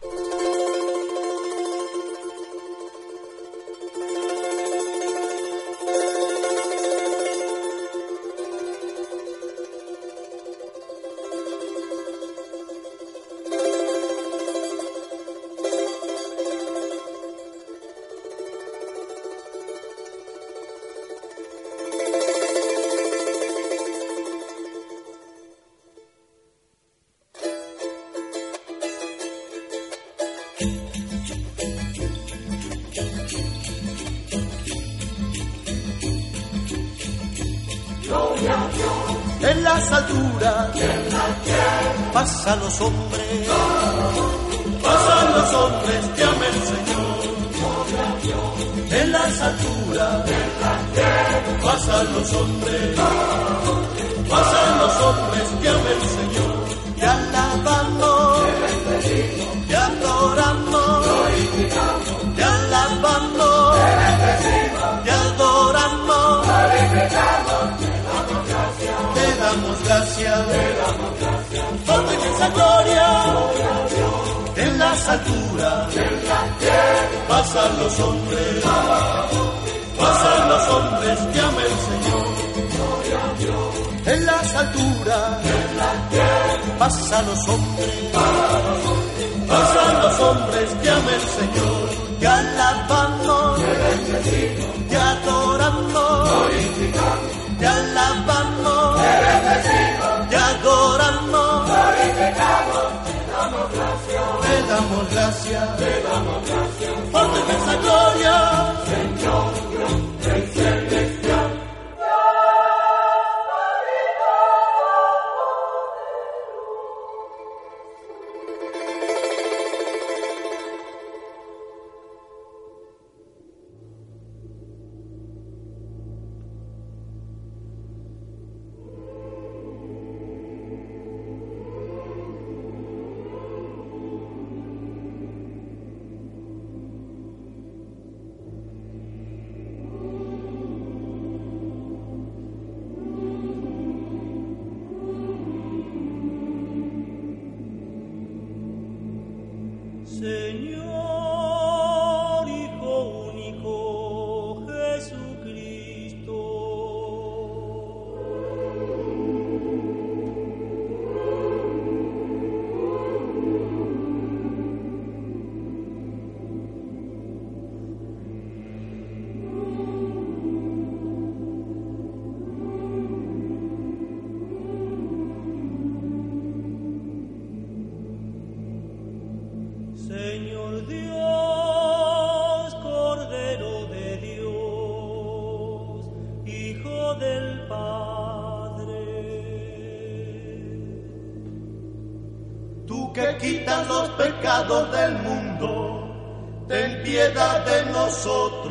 [194.70, 198.71] Del mundo, ten piedad de nosotros.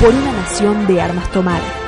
[0.00, 1.79] Por una nación de armas tomar.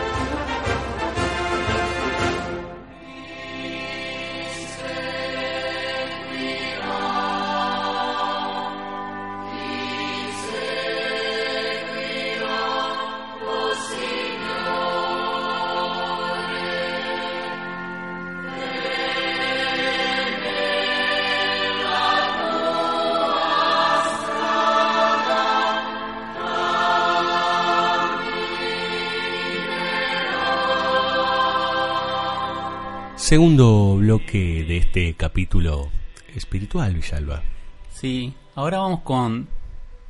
[33.33, 35.89] Segundo bloque de este capítulo
[36.37, 37.43] espiritual, Villalba.
[37.91, 39.49] Sí, ahora vamos con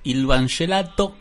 [0.03, 1.15] Il Vangelato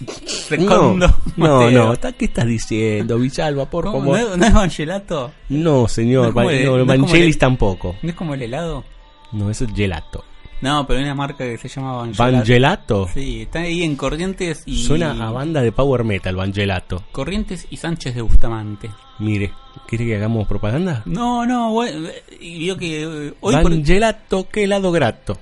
[0.58, 0.96] no,
[1.36, 1.70] Mateo.
[1.70, 3.70] no, ¿está- ¿qué estás diciendo, Villalba?
[3.70, 4.00] Por ¿Cómo?
[4.00, 4.18] favor.
[4.18, 5.32] ¿No, es- no es Vangelato?
[5.48, 7.94] No, señor, No el- no, no es como Vangelis el- tampoco.
[8.02, 8.82] ¿No es como el helado?
[9.30, 10.24] No, eso es gelato.
[10.60, 12.22] No, pero hay una marca que se llama Vangelato.
[12.38, 13.08] ¿Vangelato?
[13.12, 14.82] Sí, está ahí en Corrientes y...
[14.84, 17.04] Suena a banda de power metal, Vangelato.
[17.12, 18.90] Corrientes y Sánchez de Bustamante.
[19.18, 19.52] Mire,
[19.86, 21.02] ¿quiere que hagamos propaganda?
[21.04, 22.08] No, no, bueno,
[22.40, 23.54] y vio que eh, hoy...
[23.56, 25.38] por- Vangelato, qué helado grato.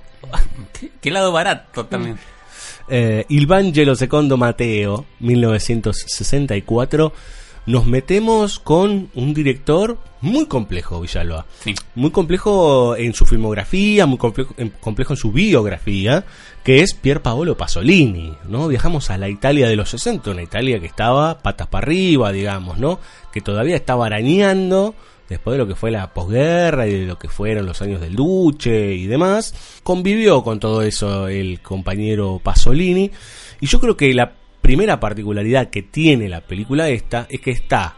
[0.79, 2.17] ¿Qué, qué lado barato también.
[2.89, 7.13] Eh, Il Vangelo Secondo Mateo, 1964.
[7.65, 11.45] Nos metemos con un director muy complejo, Villalba.
[11.59, 11.73] Sí.
[11.95, 16.25] Muy complejo en su filmografía, muy complejo en, complejo en su biografía,
[16.63, 18.67] que es Pier Paolo Pasolini, ¿no?
[18.67, 22.79] Viajamos a la Italia de los 60, una Italia que estaba patas para arriba, digamos,
[22.79, 22.99] ¿no?
[23.31, 24.93] Que todavía estaba arañando
[25.29, 28.15] después de lo que fue la posguerra y de lo que fueron los años del
[28.15, 29.81] Duce y demás.
[29.83, 33.09] Convivió con todo eso el compañero Pasolini
[33.61, 37.97] y yo creo que la primera particularidad que tiene la película esta es que está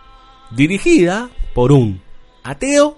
[0.52, 2.02] dirigida por un
[2.44, 2.98] ateo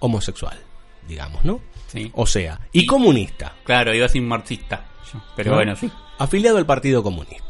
[0.00, 0.58] homosexual,
[1.06, 1.60] digamos, ¿no?
[1.86, 2.10] Sí.
[2.14, 4.84] O sea, y comunista, Claro, iba sin marxista.
[5.36, 5.56] Pero ¿no?
[5.56, 5.90] bueno, sí.
[6.18, 7.48] afiliado al Partido Comunista.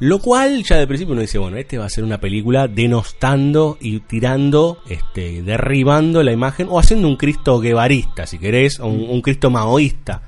[0.00, 3.78] Lo cual ya de principio uno dice, bueno, este va a ser una película denostando
[3.80, 9.08] y tirando, este, derribando la imagen o haciendo un Cristo guevarista, si querés, o un,
[9.08, 10.22] un Cristo maoísta.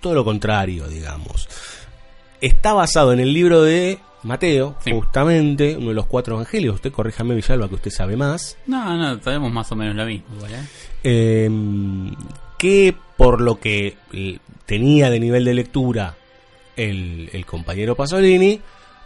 [0.00, 1.48] Todo lo contrario, digamos.
[2.40, 4.90] Está basado en el libro de Mateo, Sí.
[4.92, 6.74] justamente, uno de los cuatro evangelios.
[6.76, 8.56] Usted corríjame, Villalba, que usted sabe más.
[8.66, 10.64] No, no, sabemos más o menos lo mismo, igual, ¿eh?
[11.04, 11.50] eh,
[12.58, 13.96] que por lo que
[14.66, 16.14] tenía de nivel de lectura
[16.76, 18.60] el, el compañero Pasolini,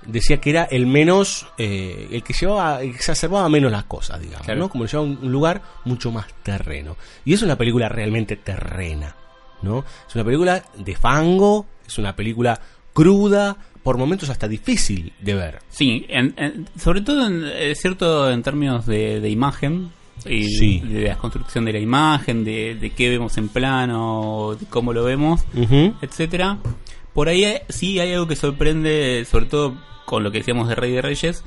[0.07, 4.61] decía que era el menos, eh, el que llevaba, exacerbaba menos las cosas, digamos, Claro.
[4.61, 4.68] ¿no?
[4.70, 6.97] Como le llevaba un, un lugar mucho más terreno.
[7.24, 9.14] Y es una película realmente terrena,
[9.62, 9.85] ¿no?
[10.09, 12.59] Es una película de fango, es una película
[12.93, 15.59] cruda, por momentos hasta difícil de ver.
[15.70, 19.91] Sí, en- en- sobre todo en, es cierto en términos de, de imagen
[20.26, 20.80] y Sí.
[20.80, 25.05] de la construcción de la imagen, de, de qué vemos en plano, de cómo lo
[25.05, 25.95] vemos, Ujú.
[26.03, 26.59] etcétera.
[27.14, 30.74] Por ahí hay- sí hay algo que sorprende, sobre todo con lo que decíamos de
[30.74, 31.43] Rey de Reyes,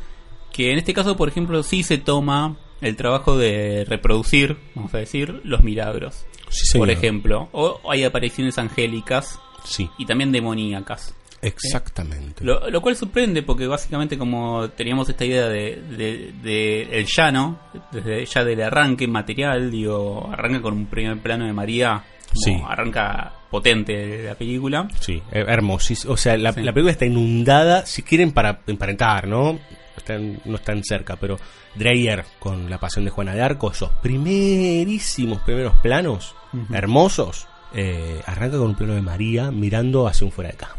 [0.52, 4.98] que en este caso, por ejemplo, sí se toma el trabajo de reproducir, vamos a
[4.98, 6.26] decir, los milagros.
[6.50, 11.16] Sí, por ejemplo, o hay apariciones angélicas Sí, y también demoníacas.
[11.44, 12.44] Exactamente.
[12.44, 17.60] Lo, lo cual sorprende porque básicamente como teníamos esta idea de, de- de el llano,
[17.92, 22.58] desde ya del arranque material, digo, arranca con un primer plano de María, Sí.
[22.68, 24.88] arranca potente la película.
[25.00, 26.14] Sí, eh, hermosísimo.
[26.14, 26.62] O sea, la, Sí.
[26.64, 29.60] la película está inundada, si quieren para emparentar, ¿no?
[29.96, 31.38] Están, no están cerca, pero
[31.76, 36.36] Dreyer con la pasión de Juana de Arco, esos primerísimos primeros planos,
[36.74, 40.78] hermosos, eh, arranca con un plano de María mirando hacia un fuera de campo.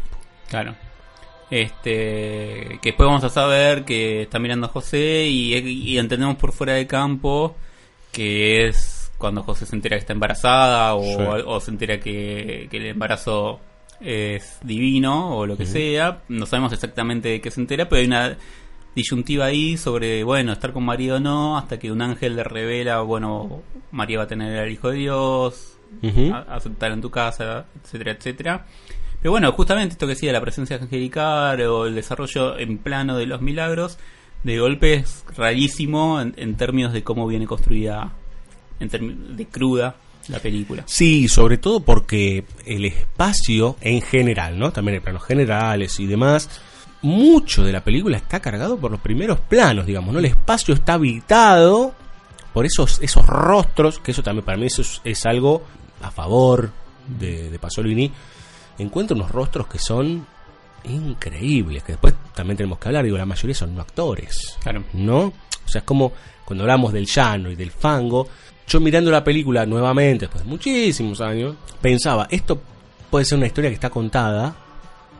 [0.55, 0.75] Claro.
[1.51, 6.51] Este, que después vamos a saber que está mirando a José y, y entendemos por
[6.51, 7.55] fuera de campo
[8.11, 11.43] que es cuando José se entera que está embarazada o, Sí.
[11.45, 13.59] o se entera que, que el embarazo
[14.01, 16.19] es divino o lo que sea.
[16.29, 18.37] No sabemos exactamente de qué se entera, pero hay una
[18.95, 23.01] disyuntiva ahí sobre, bueno, estar con María o no, hasta que un ángel le revela,
[23.01, 25.77] bueno, María va a tener al Hijo de Dios,
[26.33, 28.65] a- aceptar en tu casa, etcétera, etcétera.
[29.25, 33.25] Pero bueno, justamente esto que decía, la presencia angelical o el desarrollo en plano de
[33.25, 33.97] los milagros,
[34.43, 38.13] de golpe es rarísimo en, términos de cómo viene construida,
[38.79, 39.95] en términos de cruda,
[40.27, 40.83] la película.
[40.85, 44.71] Sí, sobre todo porque el espacio en general, ¿no?
[44.71, 46.61] También en planos generales y demás,
[47.01, 50.19] mucho de la película está cargado por los primeros planos, digamos, ¿no?
[50.19, 51.95] El espacio está habitado
[52.53, 55.63] por esos, esos rostros, que eso también para mí eso es, es algo
[56.03, 56.69] a favor
[57.07, 58.11] de, de Pasolini.
[58.77, 60.25] Encuentro unos rostros que son
[60.83, 64.57] increíbles, que después también tenemos que hablar, digo, la mayoría son no actores.
[64.61, 64.83] Claro.
[64.93, 65.19] ¿no?
[65.21, 66.11] O sea, es como
[66.45, 68.27] cuando hablamos del llano y del fango,
[68.67, 72.61] yo mirando la película nuevamente, después de muchísimos años, pensaba, esto
[73.09, 74.55] puede ser una historia que está contada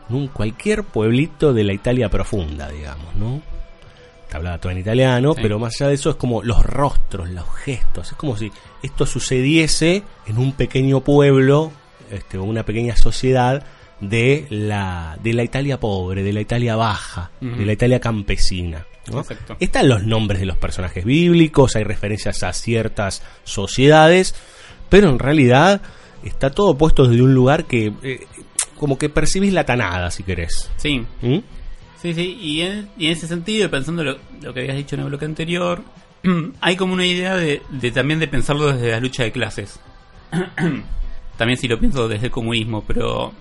[0.08, 3.40] en un cualquier pueblito de la Italia profunda, digamos, ¿no?
[4.24, 5.40] Está hablada todo en italiano, Sí.
[5.42, 8.52] pero más allá de eso es como los rostros, los gestos, es como si
[8.82, 11.72] esto sucediese en un pequeño pueblo,
[12.10, 13.64] este, una pequeña sociedad
[14.00, 18.86] de la, de la Italia pobre, de la Italia baja, de la Italia campesina.
[19.60, 24.34] Están los nombres de los personajes bíblicos, hay referencias a ciertas sociedades,
[24.88, 25.80] pero en realidad
[26.24, 28.26] está todo puesto desde un lugar que eh,
[28.76, 30.70] como que percibís la tanada, si querés.
[30.76, 31.38] Sí, ¿Mm?
[32.02, 35.02] Sí, sí, y en, y en ese sentido, pensando lo, lo que habías dicho en
[35.02, 35.82] el bloque anterior,
[36.60, 39.80] hay como una idea de, de también de pensarlo desde la lucha de clases.
[41.36, 43.32] también si lo pienso desde el comunismo, pero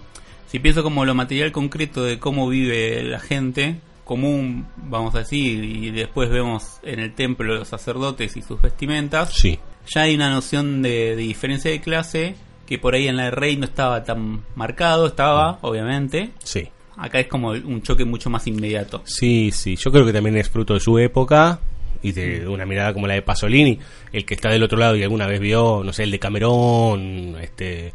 [0.47, 5.63] si pienso como lo material concreto de cómo vive la gente común, vamos a decir,
[5.63, 9.57] y después vemos en el templo los sacerdotes y sus vestimentas, Sí.
[9.87, 12.35] ya hay una noción de, de diferencia de clase
[12.67, 16.67] que por ahí en la de Rey no estaba tan marcado, estaba, obviamente, Sí.
[16.97, 19.01] Acá es como un choque mucho más inmediato.
[19.05, 21.59] Sí, sí, yo creo que también es fruto de su época
[22.05, 23.79] y de una mirada como la de Pasolini,
[24.11, 27.35] el que está del otro lado y alguna vez vio, no sé, el de Camerón,
[27.41, 27.93] este,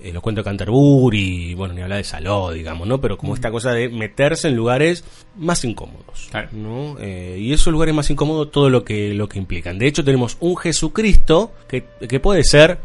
[0.00, 3.00] eh, los cuentos de Canterbury, bueno, ni hablar de Saló, digamos, ¿no?
[3.00, 5.04] Pero como esta cosa de meterse en lugares
[5.36, 6.30] más incómodos.
[6.52, 6.96] ¿no?
[6.98, 9.78] Eh, y esos lugares más incómodos, todo lo que, lo que implican.
[9.78, 12.78] De hecho, tenemos un Jesucristo que, que puede ser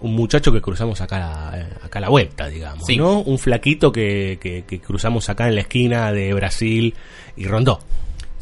[0.00, 1.50] un muchacho que cruzamos acá
[1.82, 2.96] acá a la vuelta, digamos, Sí.
[2.96, 3.20] ¿no?
[3.20, 6.94] Un flaquito que, que, que cruzamos acá en la esquina de Brasil
[7.36, 7.80] y Rondó.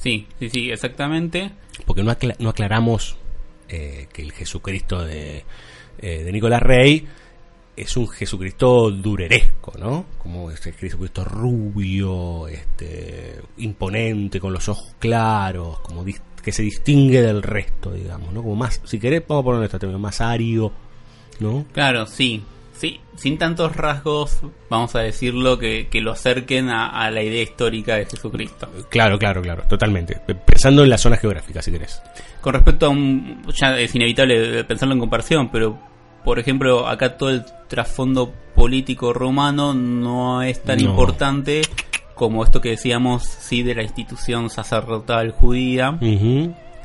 [0.03, 1.50] Sí, sí, sí, exactamente.
[1.86, 3.16] Porque no, acla- no aclaramos
[3.68, 5.44] eh, que el Jesucristo de,
[5.98, 7.07] eh, de Nicolás Rey
[7.76, 10.05] es un Jesucristo dureresco, ¿no?
[10.18, 17.42] Como este Jesucristo rubio, este, imponente, con los ojos claros, como que se distingue del
[17.42, 18.42] resto, digamos, ¿no?
[18.42, 20.72] Como más, si querés, vamos a poner este término, más ario,
[21.40, 21.64] ¿no?
[21.72, 22.42] Claro, sí.
[22.82, 27.40] Sí, sin tantos rasgos, vamos a decirlo, que, que lo acerquen a, a la idea
[27.40, 28.68] histórica de Jesucristo.
[28.90, 30.16] Claro, claro, claro, totalmente.
[30.44, 32.02] Pensando en la zona geográfica, si querés.
[32.40, 33.40] Con respecto a un...
[33.54, 35.78] Ya es inevitable pensarlo en comparación, pero
[36.24, 40.90] por ejemplo, acá todo el trasfondo político romano no es tan No.
[40.90, 41.62] importante
[42.16, 45.96] como esto que decíamos, sí, de la institución sacerdotal judía.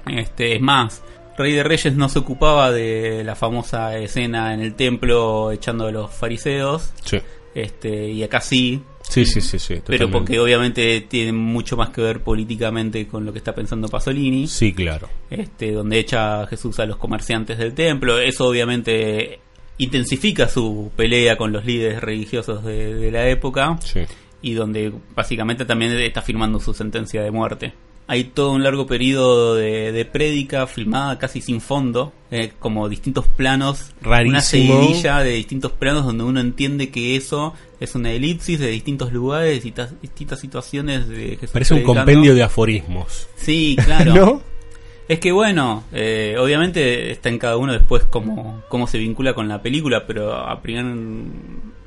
[0.06, 1.04] Este, es más,
[1.38, 5.92] Rey de Reyes no se ocupaba de la famosa escena en el templo echando a
[5.92, 6.92] los fariseos.
[7.04, 7.20] Sí.
[7.54, 9.76] Este, y acá sí, Sí, sí, sí, sí.
[9.86, 14.48] pero porque obviamente tiene mucho más que ver políticamente con lo que está pensando Pasolini.
[14.48, 15.08] Sí, claro.
[15.30, 18.20] Este, donde echa a Jesús a los comerciantes del templo.
[18.20, 19.40] Eso obviamente
[19.78, 23.78] intensifica su pelea con los líderes religiosos de, de la época.
[23.82, 24.02] Sí.
[24.42, 27.74] y donde básicamente también está firmando su sentencia de muerte.
[28.08, 33.28] Hay todo un largo periodo de, de prédica filmada casi sin fondo, eh, como distintos
[33.28, 34.30] planos, Rarísimo.
[34.30, 39.12] una seguidilla de distintos planos donde uno entiende que eso es una elipsis de distintos
[39.12, 43.28] lugares, distintas, distintas situaciones de Jesús Parece un compendio de aforismos.
[43.36, 44.16] Sí, claro.
[44.16, 44.42] ¿No?
[45.08, 49.48] Es que bueno, eh, obviamente está en cada uno después cómo, cómo se vincula con
[49.48, 50.86] la película, pero a, primer,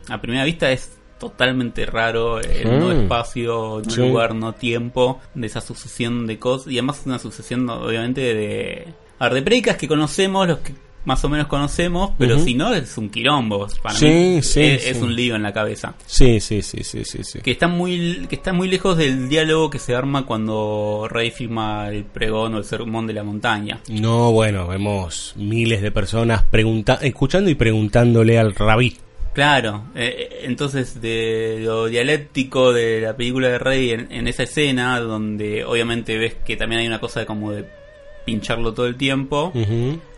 [0.09, 2.81] a primera vista es totalmente raro el Mm.
[2.81, 4.01] no espacio, no Sí.
[4.01, 8.89] lugar, no tiempo, de esa sucesión de cosas, y además una sucesión obviamente de...
[9.21, 10.73] A ver, de predicas que conocemos, los que
[11.05, 14.83] más o menos conocemos, pero si no es un quilombo, para Sí, mí sí, es,
[14.83, 14.89] sí.
[14.91, 17.25] es un lío en la cabeza Sí, sí, sí, sí, sí.
[17.25, 17.39] sí.
[17.41, 21.89] que está muy que está muy lejos del diálogo que se arma cuando Rey firma
[21.89, 23.81] el pregón o el sermón de la montaña.
[23.89, 26.45] No, bueno, vemos miles de personas
[27.01, 28.97] escuchando y preguntándole al rabí.
[29.33, 34.99] Claro, eh, entonces de lo dialéctico de la película de Rey en, en esa escena
[35.01, 37.64] donde obviamente ves que también hay una cosa de como de
[38.24, 39.53] pincharlo todo el tiempo,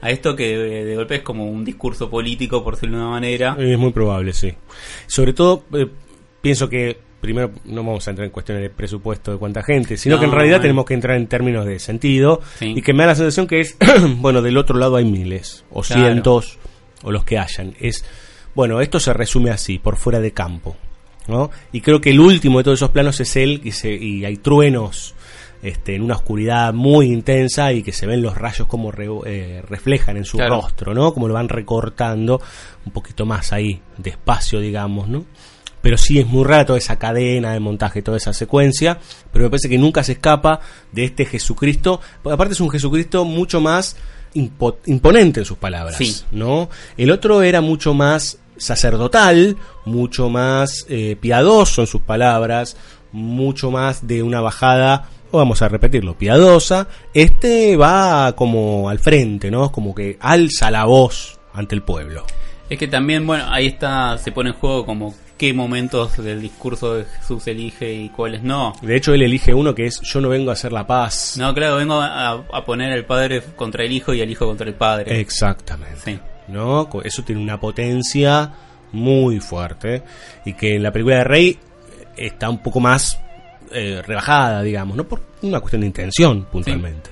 [0.01, 3.13] a esto que de, de golpe es como un discurso político por decirlo de una
[3.13, 3.57] manera.
[3.59, 4.53] Es muy probable, sí.
[5.07, 5.87] Sobre todo, eh,
[6.41, 10.17] pienso que primero no vamos a entrar en cuestiones de presupuesto de cuánta gente, sino
[10.17, 12.75] No, que en realidad tenemos que entrar en términos de sentido Sí.
[12.77, 13.77] y que me da la sensación que es,
[14.17, 16.03] bueno, del otro lado hay miles, o Claro.
[16.03, 16.59] cientos,
[17.05, 17.75] o los que hayan.
[17.81, 18.05] Es,
[18.55, 20.77] bueno, esto se resume así, por fuera de campo.
[21.29, 21.51] ¿no?
[21.71, 24.39] Y creo que el último de todos esos planos es él y, se- y hay
[24.39, 25.15] truenos
[25.63, 29.63] este, en una oscuridad muy intensa y que se ven los rayos como re- eh,
[29.69, 30.61] reflejan en su Claro.
[30.63, 31.15] rostro, ¿no?
[31.15, 32.41] Como lo van recortando
[32.85, 35.25] un poquito más ahí, despacio, digamos, ¿no?
[35.81, 38.99] Pero sí es muy rara toda esa cadena de montaje, toda esa secuencia,
[39.33, 40.59] pero me parece que nunca se escapa
[40.91, 42.01] de este Jesucristo.
[42.21, 43.97] porque Aparte es un Jesucristo mucho más
[44.35, 46.23] impo- imponente en sus palabras, Sí.
[46.33, 46.69] ¿no?
[46.97, 52.77] El otro era mucho más sacerdotal, mucho más eh, piadoso en sus palabras,
[53.11, 56.89] mucho más de una bajada, o vamos a repetirlo, piadosa.
[57.13, 59.73] Este va como al frente, ¿no?
[59.73, 62.25] Como que alza la voz ante el pueblo.
[62.71, 66.95] Es que también, bueno, ahí está, se pone en juego como qué momentos del discurso
[66.95, 68.75] de Jesús elige y cuáles no.
[68.81, 71.37] De hecho, él elige uno que es yo no vengo a hacer la paz.
[71.37, 74.69] No, claro, vengo a, a poner al padre contra el hijo y al hijo contra
[74.69, 75.21] el padre.
[75.21, 76.01] Exactamente.
[76.03, 76.19] Sí.
[76.49, 76.89] ¿No?
[77.05, 78.53] Eso tiene una potencia
[78.93, 80.03] muy fuerte
[80.45, 81.59] y que en la película de Rey
[82.17, 83.19] está un poco más
[83.73, 87.11] eh, rebajada, digamos, no por una cuestión de intención puntualmente.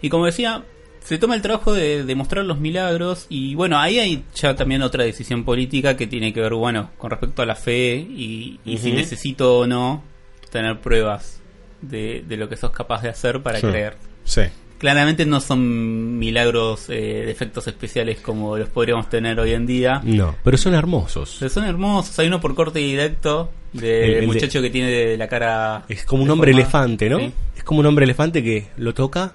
[0.00, 0.64] Y como decía,
[1.04, 4.82] se toma el trabajo de, de mostrar los milagros y bueno, ahí hay ya también
[4.82, 8.78] otra decisión política que tiene que ver, bueno, con respecto a la fe y, y
[8.78, 10.02] si necesito o no
[10.50, 11.40] tener pruebas
[11.80, 13.66] de, de lo que sos capaz de hacer para Sí.
[13.68, 13.96] creer.
[14.24, 14.42] Sí.
[14.82, 20.00] Claramente no son milagros eh, de efectos especiales como los podríamos tener hoy en día.
[20.02, 21.36] No, pero son hermosos.
[21.38, 22.18] Pero son hermosos.
[22.18, 25.84] Hay uno por corte directo del El- el de- muchacho que tiene la cara.
[25.88, 27.20] Es como un hombre elefante, ¿no?
[27.20, 27.32] Sí.
[27.56, 29.34] Es como un hombre elefante que lo toca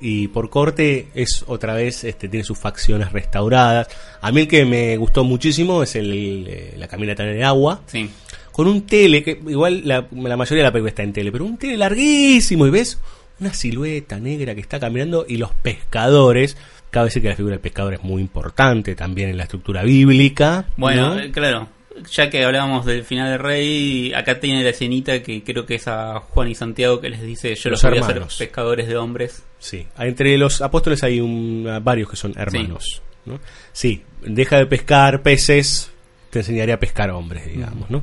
[0.00, 3.88] y por corte es otra vez, este, tiene sus facciones restauradas.
[4.20, 7.80] A mí el que me gustó muchísimo es el, eh, la caminata en el agua.
[7.86, 8.08] Sí.
[8.52, 11.44] Con un tele, que igual la, la mayoría de la película está en tele, pero
[11.44, 12.96] un tele larguísimo y ves
[13.40, 16.56] una silueta negra que está caminando y los pescadores.
[16.90, 20.66] Cabe decir que la figura del pescador es muy importante también en la estructura bíblica.
[20.76, 21.20] Bueno, ¿no?
[21.20, 21.68] eh, claro.
[22.10, 25.86] Ya que hablábamos del final del rey, acá tiene la escenita que creo que es
[25.86, 28.36] a Juan y Santiago que les dice: Yo Los los voy a hacer hermanos.
[28.36, 29.44] pescadores de hombres.
[29.60, 33.00] Sí, entre los apóstoles hay un, varios que son hermanos.
[33.26, 33.38] ¿no?
[33.72, 35.90] Sí, deja de pescar peces,
[36.30, 37.88] te enseñaré a pescar hombres, digamos.
[37.90, 38.02] ¿no?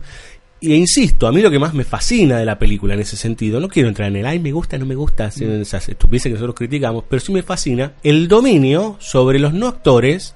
[0.64, 3.60] Y insisto, a mí lo que más me fascina de la película en ese sentido,
[3.60, 6.56] no quiero entrar en el, ay, me gusta, no me gusta, esas estupideces que nosotros
[6.56, 10.36] criticamos, pero sí me fascina el dominio sobre los no actores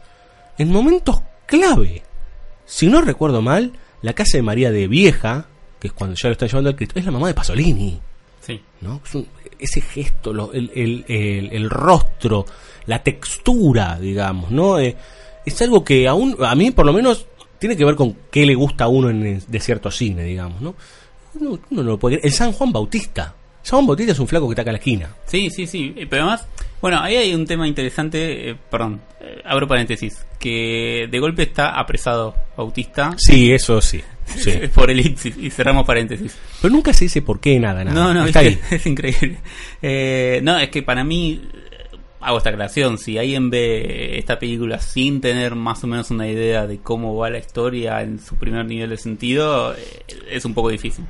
[0.57, 2.01] en momentos clave.
[2.65, 5.45] Si no recuerdo mal, la casa de María de Vieja,
[5.79, 7.99] que es cuando ya lo están llevando al Cristo, es la mamá de Pasolini.
[8.41, 8.59] Sí.
[8.81, 9.01] ¿no?
[9.05, 9.27] Es un-
[9.59, 12.45] ese gesto, lo- el, el- el- el rostro,
[12.87, 14.79] la textura, digamos, ¿no?
[14.79, 14.95] Eh,
[15.45, 17.27] es algo que aún, a mí por lo menos,
[17.59, 20.75] tiene que ver con qué le gusta a uno en, de cierto cine, digamos, ¿no?
[21.39, 22.25] Uno, uno no lo puede creer.
[22.27, 23.35] El San Juan Bautista.
[23.61, 25.09] San Juan Bautista es un flaco que está acá a la esquina.
[25.25, 25.93] Sí, sí, sí.
[25.97, 26.47] Eh, Pero además,
[26.81, 28.51] bueno, ahí hay un tema interesante.
[28.51, 30.25] eh, perdón, eh, abro paréntesis.
[30.39, 34.01] Que de golpe está apresado Bautista Sí, eso sí.
[34.37, 34.51] sí.
[34.73, 35.35] por el Ipsis.
[35.37, 36.37] Y cerramos paréntesis.
[36.61, 37.95] Pero nunca se dice por qué, nada, nada.
[37.99, 38.61] No, no, está ¿viste?
[38.69, 38.75] ahí.
[38.77, 39.37] es increíble.
[39.81, 41.41] Eh, no, es que para mí,
[42.25, 46.65] hago esta aclaración, si alguien ve esta película sin tener más o menos una idea
[46.65, 50.69] de cómo va la historia en su primer nivel de sentido, eh, es un poco
[50.69, 51.05] difícil.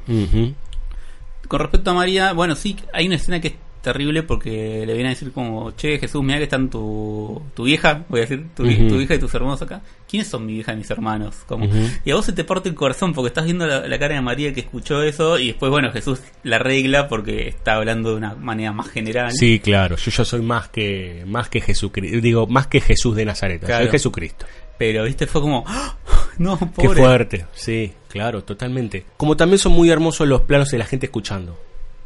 [1.47, 3.53] Con respecto a María, bueno, sí, hay una escena que es
[3.85, 8.03] terrible porque le vienen a decir como, che, Jesús, mira que están tu, tu vieja,
[8.09, 9.81] voy a decir, tu, hija y tus hermanos acá.
[10.09, 11.35] ¿Quiénes son mi vieja y mis hermanos?
[11.47, 11.67] Como.
[12.03, 14.21] Y a vos se te parte el corazón porque estás viendo la, la cara de
[14.21, 18.35] María que escuchó eso y después, bueno, Jesús la arregla porque está hablando de una
[18.35, 19.31] manera más general.
[19.31, 23.25] Sí, claro, yo ya soy más que más que Jesucristo, digo, más que Jesús de
[23.25, 23.83] Nazaret, Claro.
[23.85, 24.45] soy Jesucristo.
[24.77, 25.95] Pero, viste, fue como, ¡Ah!
[26.37, 27.01] no, Qué pobre.
[27.01, 29.05] fuerte, sí, claro, totalmente.
[29.15, 31.57] Como también son muy hermosos los planos de la gente escuchando.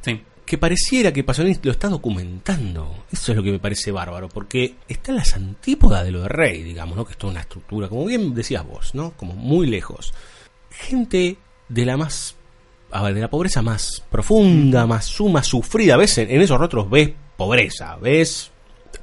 [0.01, 0.21] Sí.
[0.49, 3.05] Que pareciera que Pasolini lo está documentando.
[3.11, 6.27] Eso es lo que me parece bárbaro, porque está en las antípodas de lo de
[6.27, 7.05] Rey, digamos, ¿no?
[7.05, 9.11] Que es toda una estructura, como bien decías vos, ¿no?
[9.11, 10.11] Como muy lejos.
[10.71, 11.37] Gente
[11.67, 12.35] de la más.
[12.89, 15.97] A ver, de la pobreza más profunda, más suma, sufrida.
[15.97, 18.49] Ves en, en esos rostros ves pobreza, ves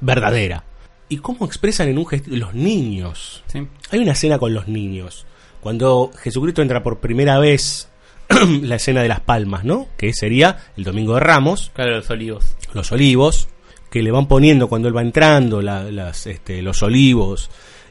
[0.01, 0.65] verdadera.
[1.07, 3.45] Y cómo expresan en un gesto los niños.
[3.47, 3.65] Sí.
[3.91, 5.25] Hay una escena con los niños.
[5.61, 7.87] Cuando Jesucristo entra por primera vez,
[8.61, 9.87] la escena de las palmas, ¿no?
[9.97, 12.55] Que sería el domingo de Ramos, Claro, los olivos.
[12.73, 13.47] los olivos,
[13.89, 17.49] que le van poniendo cuando él va entrando la- las, este, los olivos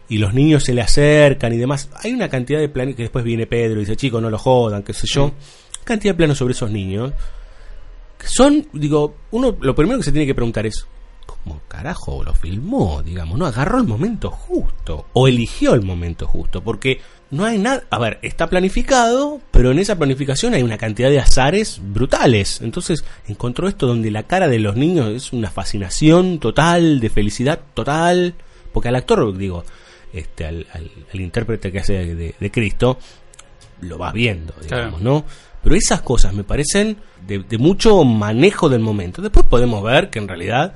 [0.09, 1.89] y los niños se le acercan y demás.
[2.03, 4.83] Hay una cantidad de planos que después viene Pedro y dice, chicos, no lo jodan,
[4.83, 5.33] qué sé yo.
[5.85, 7.13] Cantidad de planos sobre esos niños.
[8.19, 10.87] Que son, digo, uno lo primero que se tiene que preguntar es,
[11.27, 13.03] ¿cómo carajo lo filmó?
[13.03, 13.47] Digamos, ¿no?
[13.47, 17.01] Agarró el momento justo o eligió el momento justo, porque
[17.31, 21.19] no hay nada, a ver, está planificado, pero en esa planificación hay una cantidad de
[21.19, 22.61] azares brutales.
[22.63, 27.61] Entonces encontró esto donde la cara de los niños es una fascinación total, de felicidad
[27.75, 28.35] total,
[28.73, 29.65] porque al actor, digo,
[30.13, 32.99] este, al, al- al intérprete que hace de, Cristo,
[33.81, 35.05] lo vas viendo, digamos, Claro.
[35.05, 35.25] ¿no?
[35.63, 36.97] Pero esas cosas me parecen
[37.27, 39.21] de, de mucho manejo del momento.
[39.21, 40.75] Después podemos ver que en realidad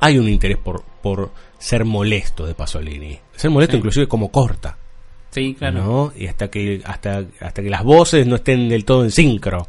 [0.00, 3.18] hay un interés por, por ser molesto de Pasolini.
[3.36, 3.78] Ser molesto Sí.
[3.78, 4.78] inclusive como corta.
[5.30, 5.84] Sí, claro.
[5.84, 6.12] ¿no?
[6.16, 9.68] Y hasta que, hasta, hasta que las voces no estén del todo en sincro.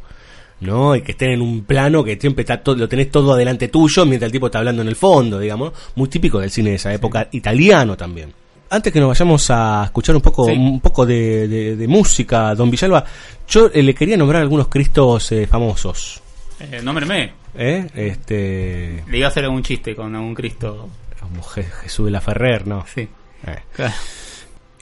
[0.60, 0.94] ¿no?
[0.94, 4.06] Y que estén en un plano que siempre está todo, lo tenés todo adelante tuyo
[4.06, 5.72] mientras el tipo está hablando en el fondo, digamos.
[5.96, 8.32] Muy típico del cine de esa época, italiano también.
[8.70, 10.52] Antes que nos vayamos a escuchar un poco, Sí.
[10.52, 13.04] un poco de, de- de música, don Villalba,
[13.48, 16.22] yo eh, le quería nombrar algunos cristos eh, famosos.
[16.60, 17.32] Eh, nómbreme.
[17.56, 17.86] ¿eh?
[17.94, 20.88] Este, Le iba a hacer algún chiste con algún Cristo.
[21.20, 22.84] como Je- Jesús de la Ferrer, ¿no?
[22.86, 23.00] Sí.
[23.46, 23.56] Eh.
[23.74, 23.94] Claro.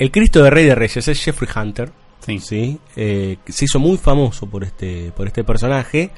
[0.00, 1.92] El Cristo de Rey de Reyes es Jeffrey Hunter.
[2.24, 2.38] Sí.
[2.38, 2.78] ¿sí?
[2.96, 6.10] Eh, se hizo muy famoso por este, por este personaje.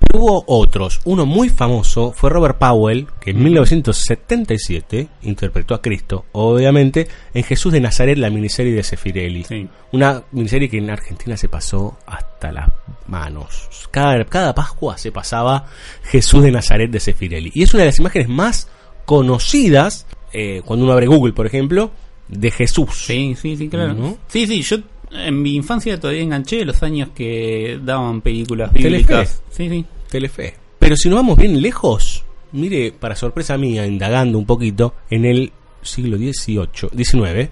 [0.00, 1.00] Pero hubo otros.
[1.04, 7.72] Uno muy famoso fue Robert Powell, que en 1977 interpretó a Cristo, obviamente, en Jesús
[7.72, 9.44] de Nazaret, la miniserie de Sefirelli.
[9.44, 9.68] Sí.
[9.92, 12.70] Una miniserie que en Argentina se pasó hasta las
[13.06, 13.68] manos.
[13.92, 15.66] Cada, cada Pascua se pasaba
[16.02, 17.52] Jesús de Nazaret de Sefirelli.
[17.54, 18.68] Y es una de las imágenes más
[19.04, 21.92] conocidas, eh, cuando uno abre Google, por ejemplo,
[22.32, 23.04] de Jesús.
[23.06, 23.94] Sí, sí, sí, claro.
[23.94, 24.18] ¿No?
[24.28, 24.78] Sí, sí, yo
[25.12, 28.88] en mi infancia todavía enganché los años que daban películas Telefe.
[28.88, 29.42] bíblicas.
[29.50, 29.84] Sí, sí.
[30.10, 30.54] Telefe.
[30.78, 35.52] Pero si nos vamos bien lejos, mire, para sorpresa mía, indagando un poquito, en el
[35.82, 37.50] siglo XVIII, XIX,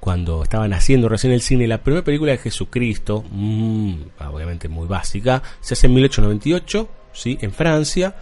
[0.00, 3.94] cuando estaban haciendo recién el cine, la primera película de Jesucristo, mm,
[4.32, 7.38] obviamente muy básica, se hace en 1898, ¿sí?
[7.40, 8.16] en Francia,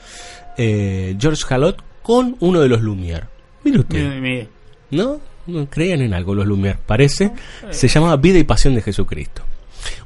[0.56, 3.28] eh, George Halot con uno de los Lumière.
[3.64, 4.48] Mire usted, Mire, mire.
[4.90, 5.20] ¿no?
[5.46, 7.32] No creían en algo los Lumière, parece.
[7.70, 9.42] Se llamaba Vida y Pasión de Jesucristo.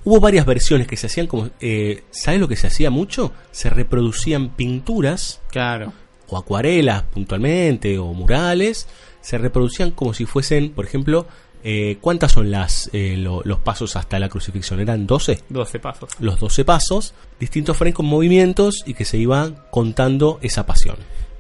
[0.05, 1.51] Hubo varias versiones que se hacían como...
[1.61, 3.33] Eh, ¿Sabes lo que se hacía mucho?
[3.53, 5.93] Se reproducían pinturas Claro.
[6.29, 8.89] o acuarelas puntualmente o murales.
[9.21, 11.27] Se reproducían como si fuesen, por ejemplo,
[11.63, 14.81] eh, ¿cuántas son las eh, lo- los pasos hasta la crucifixión?
[14.81, 15.43] ¿Eran 12?
[15.49, 16.11] 12 pasos.
[16.19, 20.97] Los 12 pasos, distintos frames con movimientos y que se iban contando esa pasión.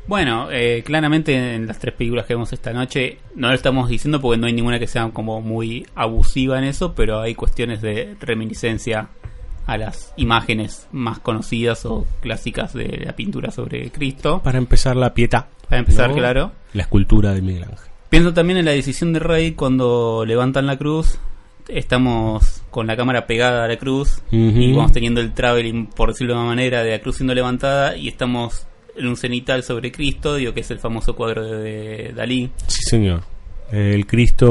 [0.08, 4.22] Bueno, eh, claramente en las tres películas que vemos esta noche no lo estamos diciendo
[4.22, 8.16] porque no hay ninguna que sea como muy abusiva en eso, pero hay cuestiones de
[8.18, 9.10] reminiscencia
[9.66, 14.40] a las imágenes más conocidas o clásicas de la pintura sobre Cristo.
[14.42, 15.48] Para empezar la pieta.
[15.68, 16.16] Para empezar, ¿no?
[16.16, 16.52] claro.
[16.72, 17.90] La escultura de Miguel Ángel.
[18.08, 21.18] Pienso también en la decisión de Rey cuando levantan la cruz.
[21.68, 26.32] Estamos con la cámara pegada a la cruz y vamos teniendo el traveling, por decirlo
[26.32, 28.67] de una manera, de la cruz siendo levantada y estamos
[29.06, 33.22] un cenital sobre Cristo, digo que es el famoso cuadro de Dalí, Sí, señor.
[33.70, 34.46] El Cristo,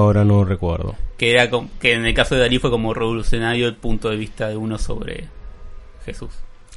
[0.00, 0.94] ahora no recuerdo.
[1.16, 4.48] que era que en el caso de Dalí fue como revolucionario el punto de vista
[4.48, 5.24] de uno sobre
[6.04, 6.30] Jesús.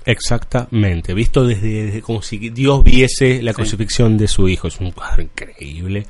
[0.05, 3.55] Exactamente, visto desde, desde como si Dios viese la Sí.
[3.57, 4.67] crucifixión de su hijo.
[4.67, 6.05] Es un cuadro increíble.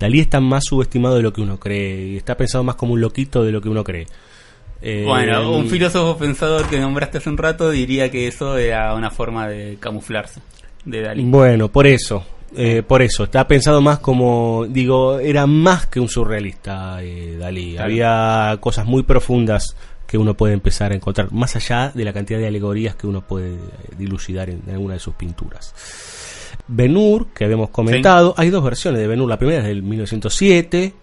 [0.00, 3.00] Dalí está más subestimado de lo que uno cree y está pensado más como un
[3.00, 4.06] loquito de lo que uno cree.
[4.82, 9.10] Eh, Bueno, un filósofo pensador que nombraste hace un rato diría que eso era una
[9.10, 10.40] forma de camuflarse
[10.84, 11.24] de Dalí.
[11.24, 12.24] Bueno, por eso,
[12.54, 17.72] eh, por eso, está pensado más como, digo, era más que un surrealista eh, Dalí.
[17.72, 17.84] Claro.
[17.84, 22.38] Había cosas muy profundas que uno puede empezar a encontrar, más allá de la cantidad
[22.38, 23.56] de alegorías que uno puede
[23.98, 25.74] dilucidar en, alguna de sus pinturas.
[26.68, 29.28] Benur, que habíamos comentado, hay dos versiones de Benur.
[29.28, 30.94] La primera es del 1907,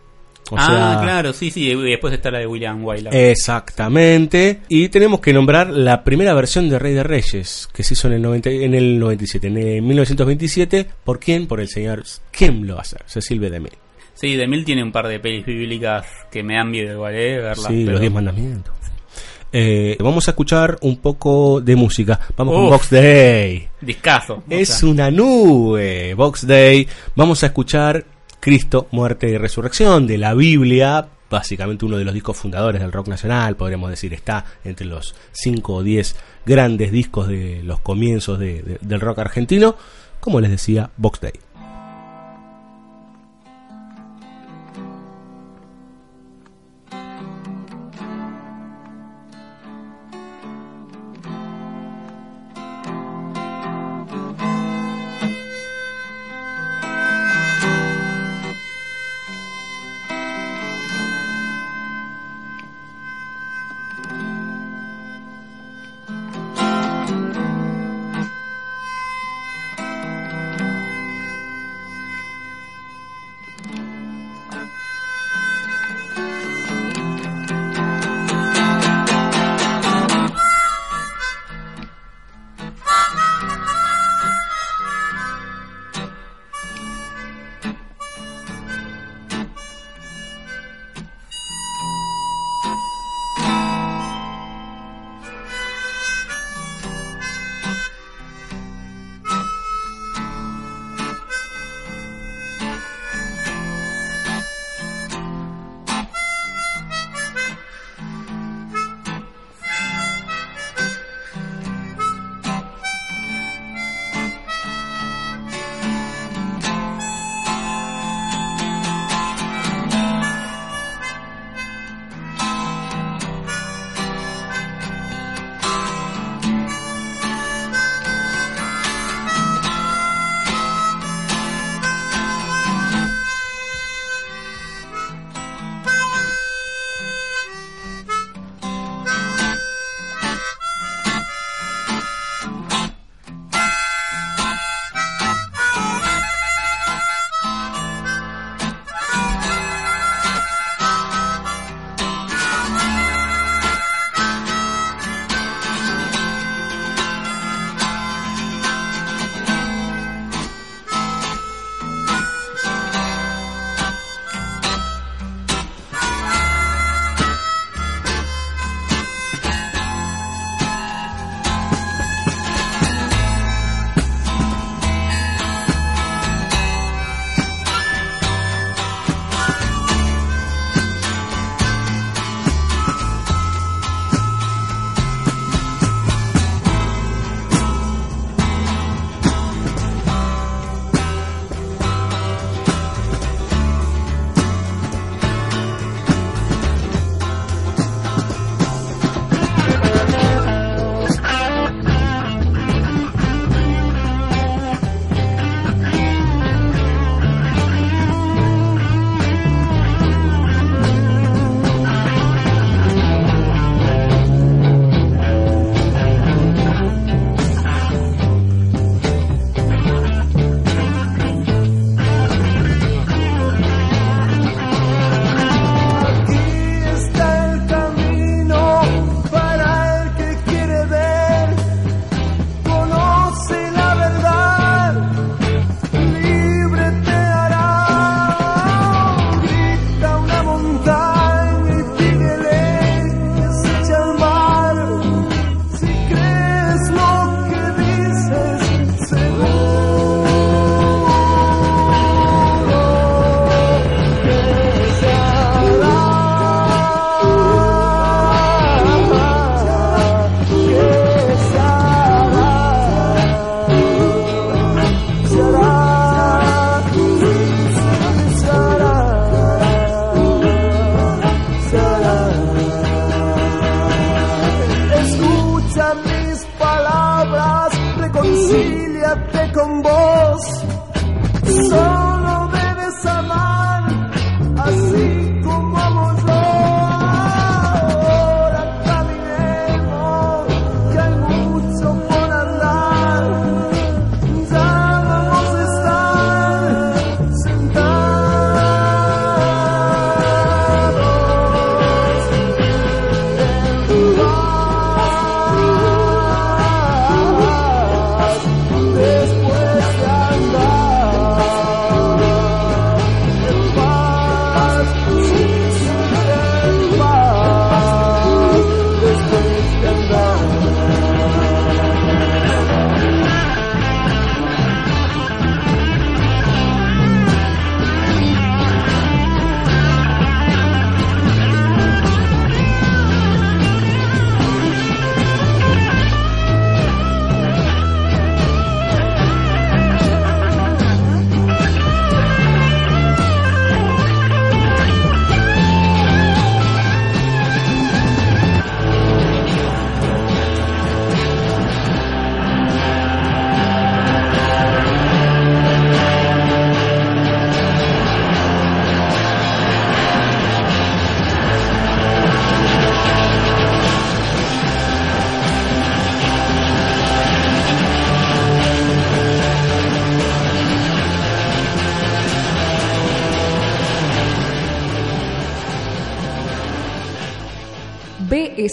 [0.59, 3.13] ah, claro, sí, sí, después está la de William Wyler.
[3.13, 4.61] Exactamente.
[4.69, 8.13] Y tenemos que nombrar la primera versión de Rey de Reyes, que se hizo en
[8.13, 10.87] el, 90, en el 97, en 1927.
[11.03, 11.47] ¿Por quién?
[11.47, 13.49] Por el señor Kim lo hace, Cecil B.
[13.49, 13.77] DeMille.
[14.13, 17.37] Sí, DeMille tiene un par de pelis bíblicas que me han miedo igual, ¿eh?
[17.39, 18.73] Verlas, sí, los diez mandamientos.
[19.55, 22.19] Eh, vamos a escuchar un poco de música.
[22.35, 23.67] Vamos con Box Day.
[23.79, 24.43] Discazo.
[24.49, 26.15] Es una nube.
[26.15, 26.87] Box Day.
[27.15, 28.03] Vamos a escuchar
[28.43, 33.07] Cristo, muerte y resurrección de la Biblia, básicamente uno de los discos fundadores del rock
[33.07, 36.13] nacional, podríamos decir, está entre los 5 o 10
[36.45, 39.77] grandes discos de los comienzos del rock argentino,
[40.19, 41.31] como les decía, Box Day.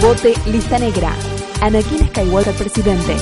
[0.00, 1.12] Vote Lista Negra.
[1.60, 3.16] Anakin Skywalker presidente.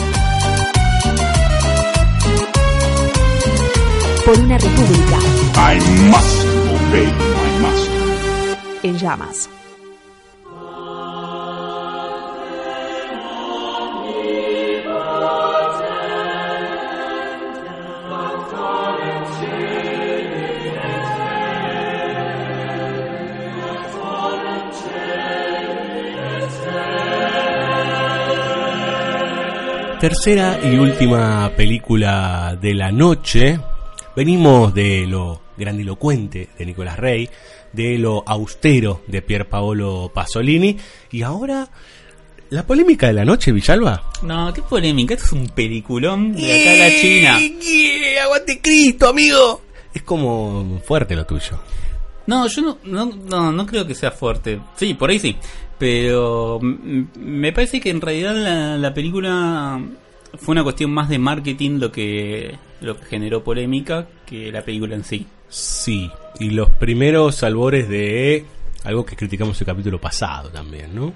[4.24, 5.18] Por una república.
[5.56, 8.58] I must obey my master.
[8.82, 9.48] En llamas.
[30.00, 33.58] Tercera y última película de la noche.
[34.14, 37.30] Venimos de lo grandilocuente de Nicolás Rey,
[37.72, 40.76] de lo austero de Pier Paolo Pasolini
[41.10, 41.70] y ahora
[42.50, 44.10] la polémica de la noche, Villalba.
[44.22, 47.38] No, qué polémica, esto es un peliculón de acá a la China.
[47.38, 49.62] Yeah, ¡Aguante Cristo, amigo!
[49.94, 51.58] Es como fuerte lo tuyo.
[52.26, 54.60] No, yo no, no, no, no creo que sea fuerte.
[54.76, 55.36] Sí, por ahí sí.
[55.78, 59.80] Pero me parece que en realidad la, la película
[60.38, 64.94] fue una cuestión más de marketing lo que, lo que generó polémica que la película
[64.94, 65.26] en sí.
[65.48, 66.10] Sí,
[66.40, 68.44] y los primeros albores de
[68.84, 71.12] algo que criticamos el capítulo pasado también, ¿no?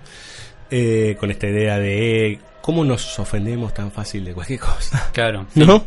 [0.71, 5.09] Eh, con esta idea de cómo nos ofendemos tan fácil de cualquier cosa.
[5.13, 5.47] Claro.
[5.55, 5.85] ¿No?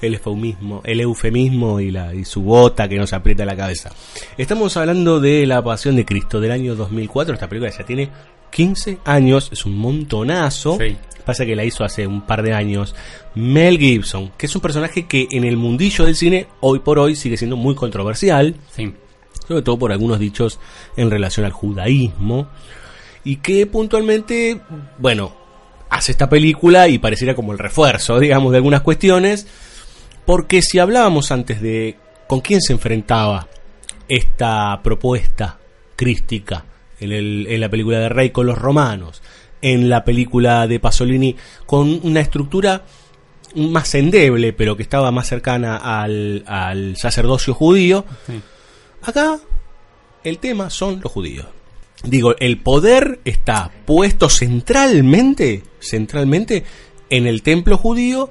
[0.00, 3.90] El eufemismo, el eufemismo y, la, y su bota que nos aprieta la cabeza.
[4.36, 7.34] Estamos hablando de La Pasión de Cristo del año 2004.
[7.34, 8.10] Esta película ya tiene
[8.50, 10.78] 15 años, es un montonazo.
[10.78, 10.96] Sí.
[11.24, 12.94] Pasa que la hizo hace un par de años
[13.34, 17.16] Mel Gibson, que es un personaje que en el mundillo del cine hoy por hoy
[17.16, 18.54] sigue siendo muy controversial.
[18.70, 18.92] Sí.
[19.48, 20.60] Sobre todo por algunos dichos
[20.96, 22.48] en relación al judaísmo.
[23.24, 24.60] Y que puntualmente,
[24.98, 25.43] bueno,
[25.90, 29.46] hace esta película y pareciera como el refuerzo, digamos, de algunas cuestiones.
[30.26, 33.48] Porque si hablábamos antes de con quién se enfrentaba
[34.08, 35.58] esta propuesta
[35.96, 36.64] crística
[37.00, 39.22] en, el- en la película de Rey con los romanos,
[39.62, 42.84] en la película de Pasolini con una estructura
[43.56, 48.40] más endeble, pero que estaba más cercana al, al sacerdocio judío, Sí.
[49.02, 49.38] acá
[50.24, 51.46] el tema son los judíos.
[52.06, 56.64] Digo, el poder está puesto centralmente, centralmente
[57.08, 58.30] en el templo judío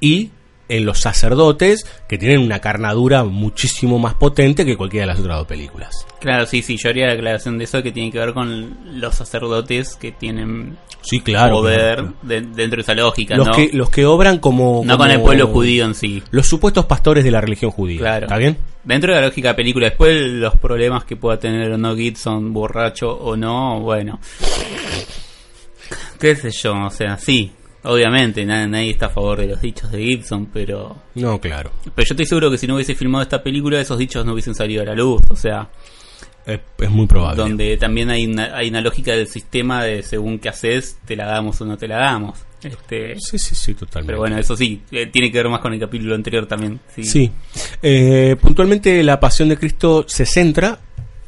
[0.00, 0.30] y
[0.68, 5.38] en los sacerdotes que tienen una carnadura muchísimo más potente que cualquiera de las otras
[5.38, 6.06] dos películas.
[6.20, 9.14] Claro, sí, sí, yo haría la aclaración de eso que tiene que ver con los
[9.14, 11.56] sacerdotes que tienen Sí, claro.
[11.56, 12.14] poder claro.
[12.22, 13.54] de- dentro de esa lógica, Los, ¿no?
[13.54, 14.82] que, los que obran como...
[14.84, 16.22] no con el pueblo judío en sí.
[16.30, 17.98] Los supuestos pastores de la religión judía.
[17.98, 18.26] Claro.
[18.26, 18.56] ¿Está bien?
[18.84, 21.96] Dentro de la lógica de la película, después los problemas que pueda tener o no
[21.96, 24.20] Gibson, borracho o no, bueno.
[26.20, 27.50] Qué sé yo, o sea, sí,
[27.84, 30.96] obviamente, nadie, nadie está a favor de los dichos de Gibson, pero...
[31.14, 31.70] No, claro.
[31.94, 34.54] Pero yo estoy seguro que si no hubiese filmado esta película, esos dichos no hubiesen
[34.54, 35.68] salido a la luz, o sea,
[36.46, 37.42] Es, es muy probable.
[37.42, 41.26] donde también hay una, hay una lógica del sistema de según qué haces, te la
[41.26, 42.38] damos o no te la damos.
[42.62, 44.06] Este, Sí, sí, sí, totalmente.
[44.06, 46.78] pero bueno, eso sí, eh, tiene que ver más con el capítulo anterior también.
[46.94, 47.02] Sí.
[47.04, 47.30] Sí.
[47.82, 50.78] Eh, puntualmente la pasión de Cristo se centra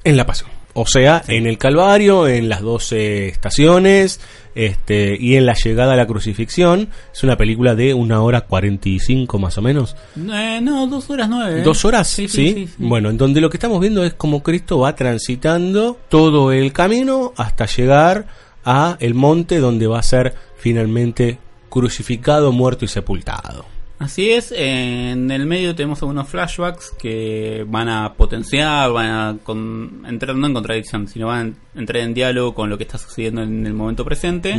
[0.05, 0.49] en la pasión.
[0.75, 4.21] O sea, en el Calvario, en las 12 estaciones
[4.55, 6.89] este, y en la llegada a la crucifixión.
[7.13, 9.97] Es una película de una hora 45 más o menos.
[10.17, 11.61] Eh, no, dos horas nueve.
[11.61, 11.63] ¿eh?
[11.63, 12.09] ¿Dos horas?
[12.09, 12.75] Sí, Sí, sí, sí, sí.
[12.79, 17.33] Bueno, en donde lo que estamos viendo es cómo Cristo va transitando todo el camino
[17.37, 18.27] hasta llegar
[18.65, 21.39] a el monte donde va a ser finalmente
[21.69, 23.74] crucificado, muerto y sepultado.
[23.99, 30.03] Así es, en el medio tenemos algunos flashbacks que van a potenciar, van a con,
[30.07, 33.43] entrar no en contradicción, sino van a entrar en diálogo con lo que está sucediendo
[33.43, 34.53] en el momento presente.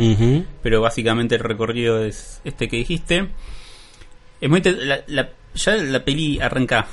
[0.62, 3.28] Pero básicamente el recorrido es este que dijiste.
[4.40, 6.86] Es muy la, la- ya la peli arranca.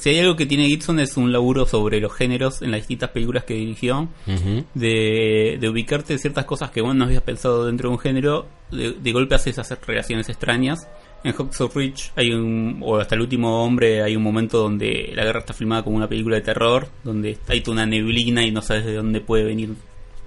[0.00, 3.10] Si hay algo que tiene Gibson es un laburo sobre los géneros en las distintas
[3.10, 4.08] películas que dirigió.
[4.26, 4.64] Ujú.
[4.74, 8.92] de, de ubicarte ciertas cosas que vos no habías pensado dentro de un género, de,
[8.92, 10.88] de golpe haces esas relaciones extrañas.
[11.24, 15.12] En Hawks of Rich hay un, o hasta el último hombre, hay un momento donde
[15.14, 18.50] la guerra está filmada como una película de terror, donde hay toda una neblina y
[18.52, 19.70] no sabes de dónde puede venir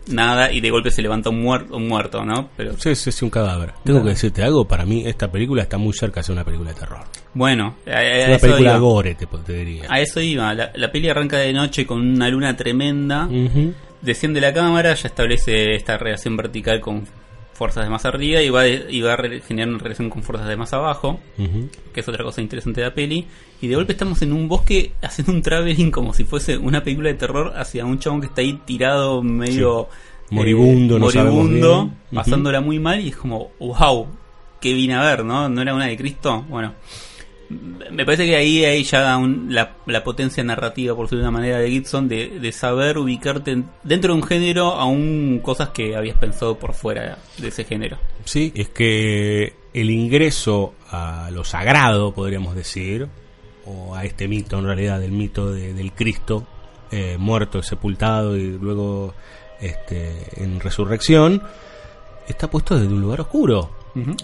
[0.07, 2.49] nada y de golpe se levanta un muerto, un muerto ¿no?
[2.57, 3.73] Pero Sí, sí, sí, un cadáver.
[3.83, 6.71] Tengo que decirte algo, para mí esta película está muy cerca de ser una película
[6.71, 6.99] de terror.
[7.33, 8.79] bueno, a, a Es una película iba.
[8.79, 9.83] gore, te, te diría.
[9.87, 13.29] A eso iba, la, la peli arranca de noche con una luna tremenda
[14.01, 17.05] desciende la cámara, ya establece esta relación vertical con
[17.61, 19.15] fuerzas de más arriba y va, y va
[19.47, 21.69] generar una relación con fuerzas de más abajo, Ujú.
[21.93, 23.27] que es otra cosa interesante de la peli.
[23.61, 27.09] Y de golpe estamos en un bosque haciendo un traveling como si fuese una película
[27.09, 29.89] de terror hacia un chabón que está ahí tirado medio
[30.27, 30.35] Sí.
[30.35, 31.95] Moribundo, no moribundo, bien.
[32.15, 34.07] Pasándola muy mal y es como, wow,
[34.59, 35.23] ¿qué vine a ver?
[35.23, 35.47] ¿No?
[35.47, 36.43] ¿No era una de Cristo?
[36.49, 36.73] Bueno,
[37.91, 41.37] me parece que ahí hay ya un- la, la potencia narrativa, por decirlo de una
[41.39, 45.95] manera, de Gibson, de, de saber ubicarte en- dentro de un género aún cosas que
[45.95, 47.97] habías pensado por fuera de ese género.
[48.25, 53.07] Sí, es que el ingreso a lo sagrado, podríamos decir,
[53.65, 56.45] o a este mito en realidad, del mito de- del Cristo
[56.91, 59.13] eh, muerto, sepultado y luego
[59.61, 61.41] este, en resurrección,
[62.27, 63.71] está puesto desde un lugar oscuro.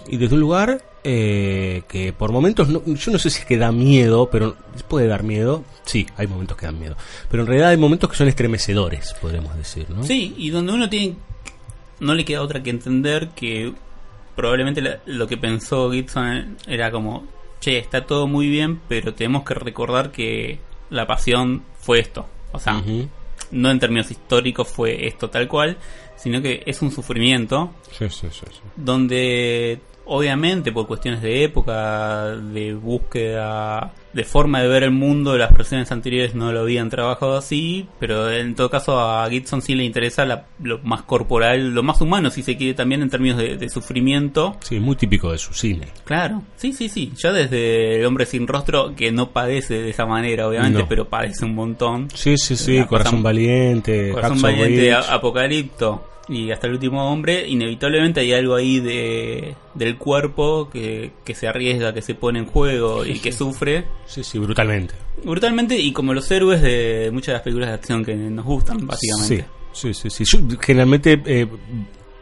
[0.08, 3.56] Y desde un lugar eh, que por momentos, no- yo no sé si es que
[3.58, 4.56] da miedo, pero
[4.88, 5.64] puede dar miedo.
[5.84, 6.96] Sí, hay momentos que dan miedo.
[7.30, 10.02] Pero en realidad hay momentos que son estremecedores, podríamos decir, ¿no?
[10.04, 11.16] Sí, y donde uno tiene.
[12.00, 13.72] No le queda otra que entender que
[14.36, 17.26] probablemente la- lo que pensó Gibson era como:
[17.60, 20.58] che, está todo muy bien, pero tenemos que recordar que
[20.90, 22.26] la pasión fue esto.
[22.52, 22.82] O sea,
[23.50, 25.76] no en términos históricos fue esto tal cual,
[26.16, 28.60] sino que es un sufrimiento Sí, sí, sí, sí.
[28.76, 35.52] donde obviamente por cuestiones de época, de búsqueda, de forma de ver el mundo, las
[35.52, 39.84] versiones anteriores no lo habían trabajado así, pero en todo caso a Gibson sí le
[39.84, 43.56] interesa la- lo más corporal, lo más humano si se quiere también en términos de,
[43.56, 44.56] de sufrimiento.
[44.60, 45.88] Sí, muy típico de su cine.
[46.04, 50.06] Claro, sí, sí, sí, ya desde El hombre sin rostro, que no padece de esa
[50.06, 50.88] manera obviamente, No.
[50.88, 52.08] pero padece un montón.
[52.14, 58.32] Sí, sí, sí, Corazón Valiente, Corazón Valiente, Apocalipto y hasta el último hombre, inevitablemente hay
[58.34, 63.18] algo ahí de del cuerpo que, que se arriesga, que se pone en juego y
[63.20, 64.94] que sufre Sí, sí, brutalmente.
[65.24, 68.86] brutalmente y como los héroes de muchas de las películas de acción que nos gustan,
[68.86, 69.46] básicamente.
[69.72, 70.24] Sí, sí, sí.
[70.60, 71.46] generalmente eh,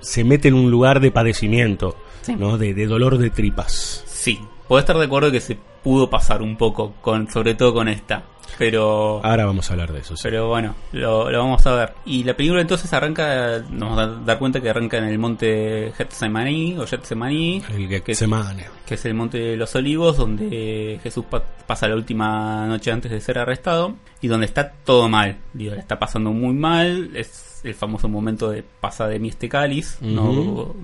[0.00, 2.34] se mete en un lugar de padecimiento, Sí.
[2.36, 2.58] ¿no?
[2.58, 4.02] De, de dolor de tripas.
[4.06, 4.38] Sí,
[4.68, 8.24] puedo estar de acuerdo que se pudo pasar un poco, con sobre todo con esta,
[8.58, 9.20] pero...
[9.24, 10.16] Ahora vamos a hablar de eso.
[10.16, 10.22] sí.
[10.24, 11.94] Pero bueno, lo, lo vamos a ver.
[12.06, 15.92] Y la película entonces arranca, nos vamos a dar cuenta que arranca en el monte
[15.96, 18.64] Getsemaní o Getsemaní, El que, Getsemane.
[18.86, 23.10] que es el monte de los olivos, donde Jesús pa- pasa la última noche antes
[23.10, 25.36] de ser arrestado y donde está todo mal.
[25.52, 29.48] Digo, la está pasando muy mal, es el famoso momento de pasa de mí este
[29.48, 29.98] cáliz.
[30.00, 30.74] ¿no?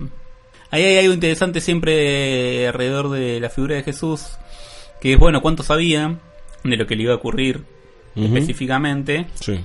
[0.69, 4.37] Ahí hay algo interesante siempre alrededor de la figura de Jesús,
[4.99, 6.17] que es bueno, cuánto sabía
[6.63, 7.63] de lo que le iba a ocurrir
[8.15, 9.27] específicamente.
[9.35, 9.59] Sí.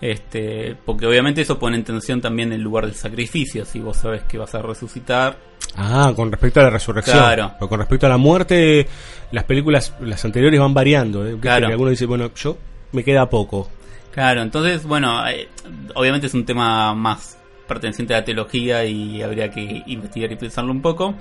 [0.00, 3.64] Este, porque obviamente eso pone en tensión también el lugar del sacrificio.
[3.64, 5.36] Si vos sabes que vas a resucitar,
[5.76, 7.18] Ah, con respecto a la resurrección.
[7.18, 7.52] Claro.
[7.58, 8.86] Pero con respecto a la muerte,
[9.30, 11.26] las películas, las anteriores van variando.
[11.26, 11.36] ¿eh?
[11.40, 11.66] Claro.
[11.66, 12.56] que Alguno dice, bueno, yo
[12.92, 13.68] me queda poco.
[14.12, 15.48] Claro, entonces, bueno, eh,
[15.94, 17.38] obviamente es un tema más
[17.68, 21.14] perteneciente a la teología y habría que investigar y pensarlo un poco.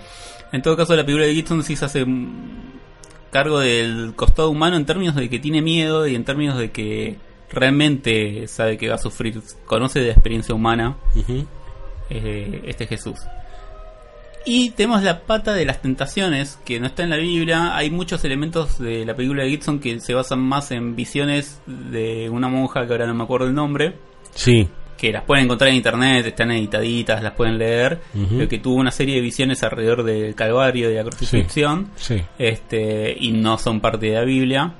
[0.52, 2.06] En todo caso, la película de Gibson sí se hace
[3.38, 7.18] cargo del costado humano en términos de que tiene miedo y en términos de que
[7.52, 10.98] realmente sabe que va a sufrir, conoce de la experiencia humana
[12.10, 13.20] eh, este Jesús.
[14.44, 17.76] Y tenemos la pata de las tentaciones, que no está en la Biblia.
[17.76, 22.32] Hay muchos elementos de la película de Gibson que se basan más en visiones de
[22.32, 23.94] una monja que ahora no me acuerdo el nombre,
[24.34, 24.68] Sí.
[24.98, 28.36] Que las pueden encontrar en internet, están editaditas, las pueden leer, Ujú.
[28.38, 32.22] pero que tuvo una serie de visiones alrededor del Calvario, de la crucifixión, Sí.
[32.40, 34.74] este, y no son parte de la Biblia.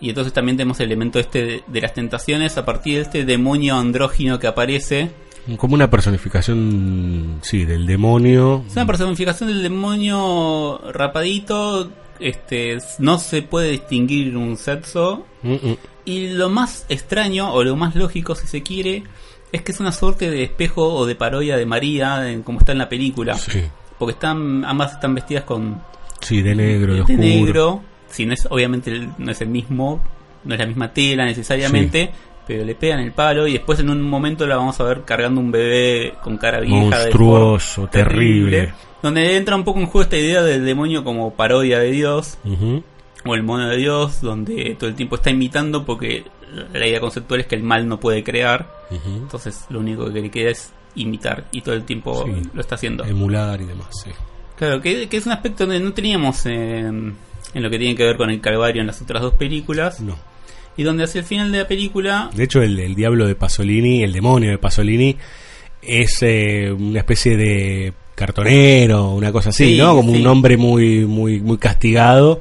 [0.00, 3.24] Y entonces también tenemos el elemento este de, de las tentaciones a partir de este
[3.24, 5.10] demonio andrógino que aparece,
[5.56, 8.64] Como una personificación, sí, del demonio.
[8.66, 11.90] Es una personificación del demonio rapadito.
[12.20, 15.26] Este, no se puede distinguir un sexo.
[15.42, 15.76] Mm, mm.
[16.04, 19.04] Y lo más extraño, o lo más lógico si se quiere,
[19.52, 22.72] es que es una suerte de espejo o de parodia de María, en- como está
[22.72, 23.34] en la película.
[23.36, 23.62] Sí.
[23.98, 25.80] Porque están, ambas están vestidas con
[26.20, 27.18] Sí, de negro, de, de oscuro.
[27.20, 27.82] negro.
[28.08, 30.02] Si no es, obviamente no es el mismo,
[30.44, 32.10] no es la misma tela necesariamente,
[32.46, 35.40] pero le pegan el palo y después en un momento la vamos a ver cargando
[35.40, 36.76] un bebé con cara vieja.
[36.76, 38.74] Monstruoso, deforme, terrible.
[39.02, 42.38] Donde entra un poco en juego esta idea del demonio como parodia de Dios.
[43.24, 46.24] O el mono de Dios, donde todo el tiempo está imitando porque
[46.72, 48.68] la idea conceptual es que el mal no puede crear,
[49.06, 52.42] entonces lo único que le queda es imitar y todo el tiempo Sí.
[52.52, 53.04] lo está haciendo.
[53.04, 54.10] Emular y demás, sí.
[54.56, 57.14] Claro, que, que es un aspecto que no teníamos en,
[57.54, 60.00] en lo que tiene que ver con el Calvario en las otras dos películas.
[60.00, 60.16] No.
[60.76, 64.02] Y donde hacia el final de la película, De hecho, el, el diablo de Pasolini,
[64.02, 65.16] el demonio de Pasolini,
[65.80, 69.94] es eh, una especie de cartonero, una cosa así, Sí, ¿no?
[69.96, 70.20] Como sí.
[70.20, 72.40] un hombre muy, muy, muy castigado,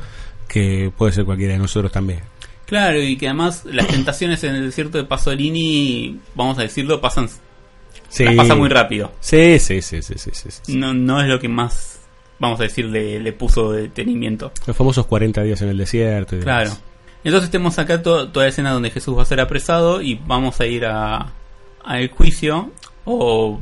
[0.52, 2.20] que puede ser cualquiera de nosotros también.
[2.66, 7.30] claro, y que además las tentaciones en el desierto de Pasolini, vamos a decirlo, pasan
[8.10, 8.24] Sí.
[8.26, 9.12] las pasa muy rápido.
[9.22, 10.78] Sí, sí, sí, sí, sí.
[10.78, 12.00] No, no es lo que más,
[12.40, 14.52] vamos a decir, le, le puso detenimiento.
[14.68, 16.36] Los famosos 40 días en el desierto.
[16.36, 16.64] y demás.
[16.70, 16.82] Claro.
[17.24, 20.60] Entonces tenemos acá to- toda la escena donde Jesús va a ser apresado y vamos
[20.60, 21.32] a ir a
[21.84, 22.72] al juicio
[23.06, 23.60] o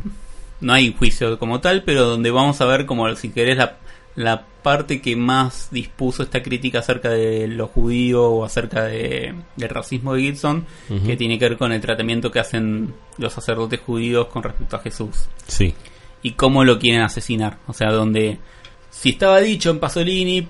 [0.62, 3.78] no hay juicio como tal, pero donde vamos a ver como si querés la,
[4.16, 9.70] la parte que más dispuso esta crítica acerca de los judíos o acerca de, del
[9.70, 10.66] racismo de Gibson,
[11.06, 14.80] que tiene que ver con el tratamiento que hacen los sacerdotes judíos con respecto a
[14.80, 15.74] Jesús Sí.
[16.22, 17.58] y cómo lo quieren asesinar.
[17.68, 18.38] O sea, donde
[18.90, 20.46] si estaba dicho en Pasolini,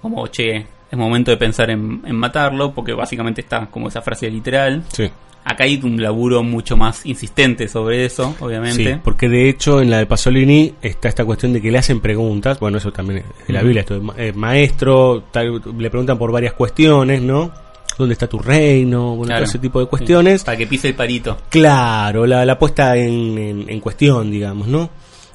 [0.00, 0.56] como che,
[0.90, 4.82] es momento de pensar en, en matarlo, porque básicamente está como esa frase literal.
[4.92, 5.08] Sí.
[5.44, 8.94] Acá hay un laburo mucho más insistente sobre eso, obviamente.
[8.94, 12.00] Sí, porque de hecho en la de Pasolini está esta cuestión de que le hacen
[12.00, 13.62] preguntas, bueno, eso también es de la.
[13.62, 17.50] Biblia, esto ma- eh, maestro, tal, le preguntan por varias cuestiones, ¿no?
[17.98, 19.16] ¿Dónde está tu reino?
[19.16, 19.40] Bueno, Claro.
[19.40, 20.40] todo ese tipo de cuestiones.
[20.40, 21.36] Sí, Para que pise el parito.
[21.50, 24.88] Claro, la, la puesta en, en- en cuestión, digamos, ¿no?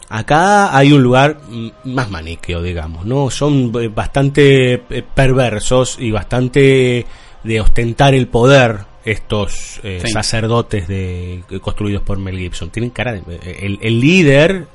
[0.10, 1.38] Acá hay un lugar
[1.84, 3.30] más maniqueo, digamos, ¿no?
[3.30, 7.06] Son eh, bastante eh, perversos y bastante
[7.44, 10.12] de ostentar el poder estos eh, Sí.
[10.12, 12.70] sacerdotes de, construidos por Mel Gibson.
[12.70, 13.20] Tienen cara de...
[13.36, 14.68] eh, El, el líder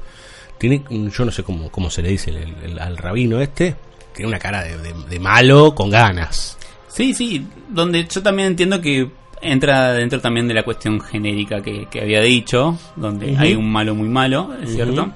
[0.59, 3.75] tiene, yo no sé cómo, cómo se le dice el- el- al rabino este,
[4.15, 6.57] tiene una cara de, de- de malo con ganas.
[6.89, 9.11] Sí, sí, donde yo también entiendo que
[9.41, 13.95] entra dentro también de la cuestión genérica que, que había dicho, donde hay un malo
[13.95, 15.11] muy malo, es cierto,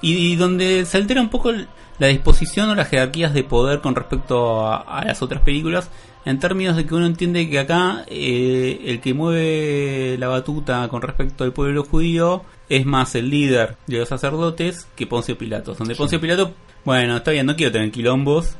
[0.00, 1.52] y, y donde se altera un poco
[1.98, 5.90] la disposición o las jerarquías de poder con respecto a, a las otras películas,
[6.24, 11.02] en términos de que uno entiende que acá eh, el que mueve la batuta con
[11.02, 15.94] respecto al pueblo judío es más el líder de los sacerdotes que Poncio Pilatos, donde
[15.94, 16.52] Poncio Pilato,
[16.84, 18.56] bueno, está bien, no quiero tener quilombos,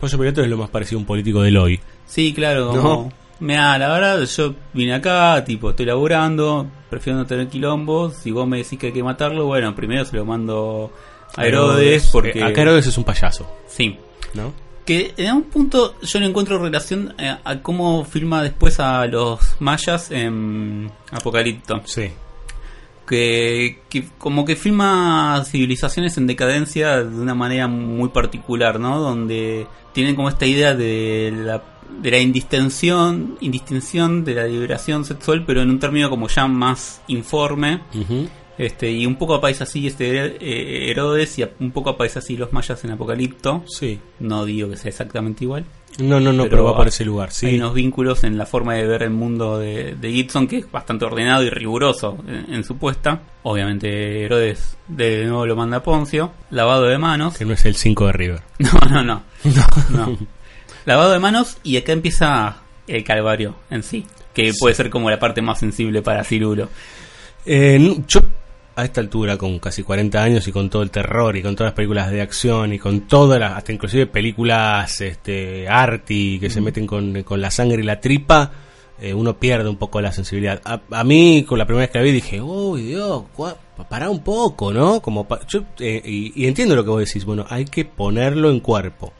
[0.00, 1.80] Poncio Pilato es lo más parecido a un político del hoy.
[2.06, 3.12] Sí, claro, ¿No?
[3.38, 8.14] Mirá, la verdad, yo vine acá, tipo, estoy laburando, prefiero no tener quilombos.
[8.14, 10.90] Si vos me decís que hay que matarlo, bueno, primero se lo mando
[11.36, 12.38] a Herodes, porque.
[12.38, 13.98] Eh, Acá Herodes es un payaso, Sí.
[14.32, 14.54] ¿no?
[14.86, 19.56] Que en un punto yo le encuentro relación eh, a cómo filma después a los
[19.58, 21.82] mayas en Apocalipto.
[21.84, 22.12] Sí.
[23.06, 29.00] Que, que como que filma civilizaciones en decadencia de una manera muy particular, ¿no?
[29.00, 31.62] Donde tienen como esta idea de la,
[32.00, 37.02] de la indistinción, indistinción de la liberación sexual, pero en un término como ya más
[37.08, 37.82] informe.
[37.94, 38.28] Ujú.
[38.58, 42.52] Este, y un poco aparece así este eh, Herodes y un poco aparece así los
[42.52, 43.64] mayas en Apocalipto.
[43.66, 44.00] Sí.
[44.20, 45.64] No digo que sea exactamente igual.
[45.98, 47.46] No, no, no, pero, va por ese lugar, sí.
[47.46, 50.70] Hay unos vínculos en la forma de ver el mundo de, de Gibson que es
[50.70, 53.22] bastante ordenado y riguroso en, en su puesta.
[53.42, 56.32] Obviamente Herodes de nuevo lo manda a Poncio.
[56.50, 57.36] Lavado de manos.
[57.36, 58.42] Que no es el 5 de River.
[58.58, 59.22] No, no, no.
[59.90, 60.18] no.
[60.84, 64.06] Lavado de manos y acá empieza el calvario en sí.
[64.34, 66.68] Que puede ser como la parte más sensible para Cirulo.
[67.46, 68.20] Eh, yo,
[68.76, 71.68] a esta altura, con casi 40 años y con todo el terror y con todas
[71.70, 76.60] las películas de acción y con todas las, hasta inclusive películas este, arty que se
[76.60, 78.52] meten con, con la sangre y la tripa,
[79.00, 80.60] eh, uno pierde un poco la sensibilidad.
[80.64, 83.24] A, a mí, con la primera vez que la vi, dije, uy, Dios,
[83.88, 85.00] pará un poco, ¿no?
[85.00, 88.50] Como pa- yo, eh, y, y entiendo lo que vos decís, bueno, hay que ponerlo
[88.50, 89.12] en cuerpo.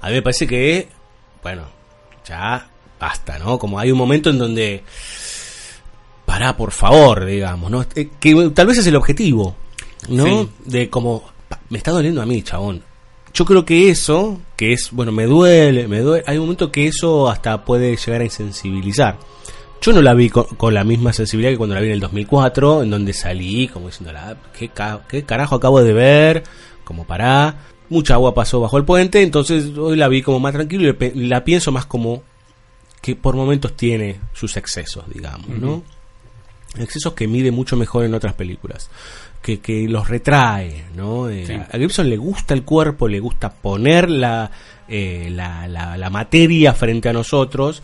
[0.00, 0.88] A mí me parece que,
[1.42, 1.64] bueno,
[2.24, 2.68] ya
[3.00, 3.58] basta, ¿no?
[3.58, 4.82] Como hay un momento en donde
[6.26, 7.84] pará, por favor, digamos, ¿no?
[7.94, 9.56] Eh, Que tal vez es el objetivo,
[10.08, 10.24] ¿no?
[10.24, 10.48] Sí.
[10.66, 11.22] De como,
[11.70, 12.82] me está doliendo a mí, chabón.
[13.32, 16.86] Yo creo que eso, que es, bueno, me duele, me duele, hay un momento que
[16.88, 19.18] eso hasta puede llegar a insensibilizar.
[19.82, 22.00] Yo no la vi con, con la misma sensibilidad que cuando la vi en el
[22.00, 26.42] 2004, en donde salí como diciendo, la, ¿qué, ca- ¿qué carajo acabo de ver?
[26.84, 27.58] Como pará.
[27.90, 31.44] Mucha agua pasó bajo el puente, entonces hoy la vi como más tranquilo y la
[31.44, 32.22] pienso más como
[33.00, 35.84] que por momentos tiene sus excesos, digamos, ¿no?
[36.78, 38.90] Excesos que mide mucho mejor en otras películas.
[39.42, 41.28] Que, que los retrae, ¿no?
[41.28, 41.54] Eh, Sí.
[41.54, 44.50] A Gibson le gusta el cuerpo, le gusta poner la,
[44.88, 47.82] eh, la, la, la materia frente a nosotros.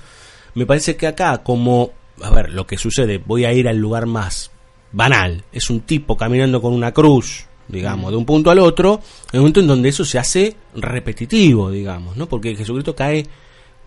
[0.55, 4.07] Me parece que acá, como, a ver, lo que sucede, voy a ir al lugar
[4.07, 4.51] más
[4.93, 5.45] banal.
[5.53, 9.01] Es un tipo caminando con una cruz, digamos, de un punto al otro,
[9.33, 12.29] en un momento en donde eso se hace repetitivo, digamos, ¿no?
[12.29, 13.25] Porque Jesucristo cae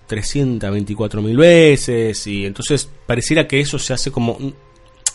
[0.08, 4.38] 324 mil veces y entonces pareciera que eso se hace como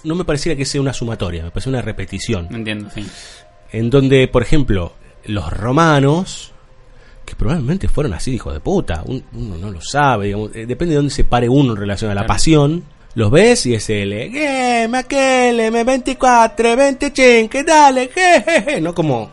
[0.04, 3.06] no me pareciera que sea una sumatoria me parece una repetición Entiendo, sí.
[3.72, 4.92] en donde por ejemplo
[5.24, 6.52] los romanos
[7.26, 10.92] que probablemente fueron así hijos de puta un- uno no lo sabe digamos, eh, depende
[10.92, 12.28] de dónde se pare uno en relación a la Claro.
[12.34, 14.30] pasión los ves y es el eh,
[14.84, 19.30] "Eh, me aquel, me 24, 25, dale, jejeje", no como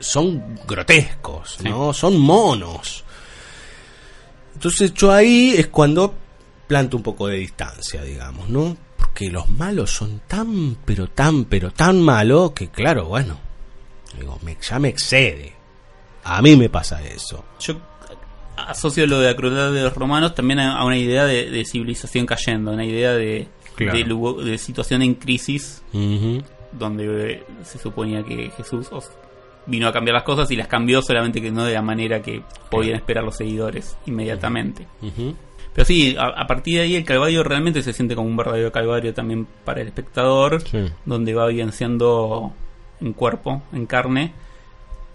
[0.00, 1.94] son grotescos, ¿no?
[1.94, 3.04] Son monos.
[4.54, 6.12] Entonces yo ahí es cuando
[6.66, 8.76] planto un poco de distancia, digamos, ¿no?
[9.14, 13.38] Que los malos son tan, pero tan, pero tan malos que, claro, bueno,
[14.18, 15.52] digo, me, ya me excede.
[16.24, 17.44] A mí me pasa eso.
[17.60, 17.74] Yo
[18.56, 22.26] asocio lo de la crueldad de los romanos también a, una idea de, de civilización
[22.26, 24.34] cayendo, una idea de, Claro.
[24.44, 25.82] de, situación en crisis
[26.72, 29.10] donde eh, se suponía que Jesús os-
[29.66, 32.42] vino a cambiar las cosas y las cambió solamente que no de la manera que
[32.70, 34.86] podían esperar los seguidores inmediatamente.
[35.02, 35.34] Ujú.
[35.74, 38.70] Pero sí, a, a partir de ahí el Calvario realmente se siente como un verdadero
[38.70, 40.84] Calvario también para el espectador, Sí.
[41.04, 42.52] donde va vivenciando
[43.00, 44.32] en cuerpo, en carne,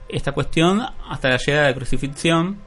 [0.09, 2.57] esta cuestión hasta la llegada de la crucifixión,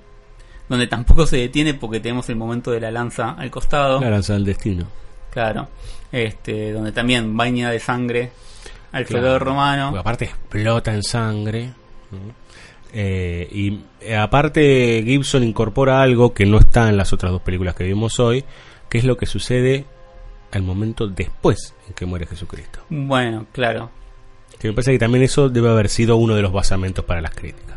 [0.69, 4.01] donde tampoco se detiene porque tenemos el momento de la lanza al costado.
[4.01, 4.86] La lanza del destino.
[5.31, 5.69] Claro.
[6.10, 8.31] Este, donde también baña de sangre
[8.93, 9.39] al Claro.
[9.39, 9.86] romano.
[9.90, 11.73] Porque aparte explota en sangre.
[12.10, 12.19] ¿no?
[12.94, 17.74] Eh, y eh, aparte Gibson incorpora algo que no está en las otras dos películas
[17.74, 18.44] que vimos hoy,
[18.89, 19.86] que es lo que sucede
[20.51, 22.81] al momento después en que muere Jesucristo.
[22.90, 23.90] Bueno, claro.
[24.59, 27.35] Que me parece que también eso debe haber sido uno de los basamentos para las
[27.35, 27.77] críticas.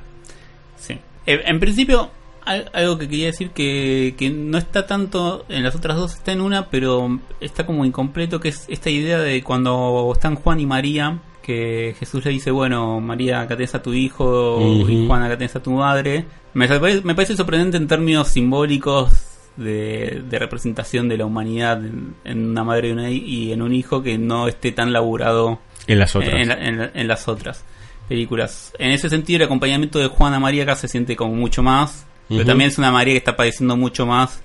[0.77, 0.99] Sí.
[1.25, 2.11] Eh, en principio,
[2.43, 6.33] al- algo que quería decir que, que no está tanto en las otras dos, está
[6.33, 10.65] en una, pero está como incompleto, que es esta idea de cuando están Juan y
[10.65, 14.59] María, que Jesús le dice, bueno, María, acá tenés a tu hijo,
[14.89, 16.25] y Juan, acá tenés a tu madre.
[16.53, 19.11] Me, parece- me parece sorprendente en términos simbólicos
[19.57, 23.61] de, de representación de la humanidad en, en una madre y, una hi- y en
[23.61, 26.33] un hijo que no esté tan laburado En las otras.
[26.33, 27.63] en, en en las otras
[28.09, 28.73] películas.
[28.79, 32.45] En ese sentido, el acompañamiento de Juana María acá se siente como mucho más, pero
[32.45, 34.41] también es una María que está padeciendo mucho más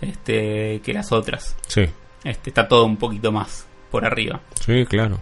[0.00, 1.56] este, que las otras.
[1.66, 1.82] Sí,
[2.24, 4.40] Este, está todo un poquito más por arriba.
[4.64, 5.18] sí, claro.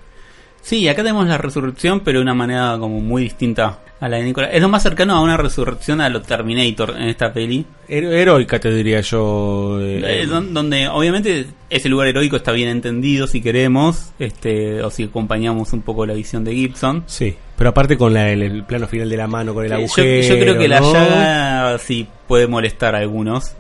[0.63, 4.25] Sí, acá tenemos la resurrección, pero de una manera como muy distinta a la de
[4.25, 4.51] Nicolás.
[4.53, 7.65] Es lo más cercano a una resurrección a lo Terminator en esta peli.
[7.89, 9.79] Hero- heroica te diría yo.
[9.81, 14.91] eh, Eh, don- donde obviamente ese lugar heroico está bien entendido si queremos, este, o
[14.91, 17.05] si acompañamos un poco la visión de Gibson.
[17.07, 19.75] Sí, pero aparte con la- el, el plano final de la mano, con el Eh,
[19.75, 20.29] yo- agujero.
[20.35, 23.53] yo, creo que la llaga sí puede molestar a algunos.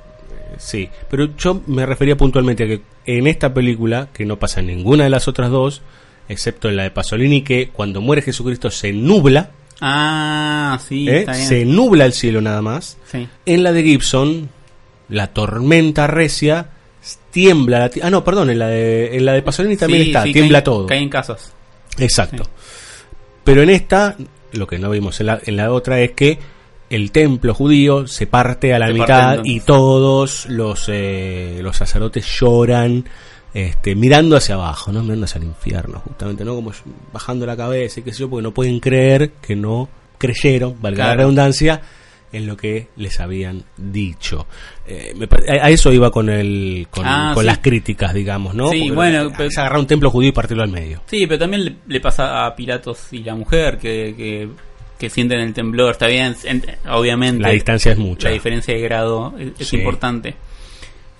[0.58, 4.66] Sí, pero yo me refería puntualmente a que en esta película, que no pasa en
[4.66, 5.80] ninguna de las otras dos,
[6.30, 9.50] excepto en la de Pasolini, que cuando muere Jesucristo se nubla,
[9.82, 11.20] Ah, sí, ¿eh?
[11.20, 11.46] está bien.
[11.48, 12.98] se nubla el cielo nada más.
[13.10, 13.26] Sí.
[13.46, 14.48] En la de Gibson,
[15.08, 16.68] la tormenta recia,
[17.30, 20.22] tiembla la Ah, no, perdón, en la de, en la de Pasolini también Sí, está,
[20.24, 20.86] sí, tiembla caen- todo.
[20.86, 21.52] Caen casas.
[21.98, 22.44] Exacto.
[23.42, 24.16] Pero en esta,
[24.52, 26.38] lo que no vimos en la, en la otra es que
[26.90, 32.26] el templo judío se parte a la Se mitad y todos los, eh, los sacerdotes
[32.38, 33.04] lloran
[33.54, 35.02] este, mirando hacia abajo, ¿no?
[35.02, 36.54] Mirando hacia el infierno, justamente, ¿no?
[36.54, 36.72] Como
[37.12, 41.08] bajando la cabeza y qué sé yo, porque no pueden creer que no creyeron, valga
[41.08, 41.80] la redundancia,
[42.32, 44.46] en lo que les habían dicho.
[44.86, 45.24] Eh, me
[45.58, 47.46] a a eso iba con el con, Ah, con sí.
[47.48, 48.70] las críticas, digamos, ¿no?
[48.70, 51.02] Sí, Porque bueno, es pero- agarrar un templo judío y partirlo al medio.
[51.06, 54.48] Sí, pero también le, le pasa a Pilatos y la mujer que, que,
[54.96, 55.90] que sienten el temblor.
[55.90, 57.42] Está bien, en- obviamente.
[57.42, 58.28] La distancia es mucha.
[58.28, 59.78] La diferencia de grado es, es Sí.
[59.78, 60.36] importante.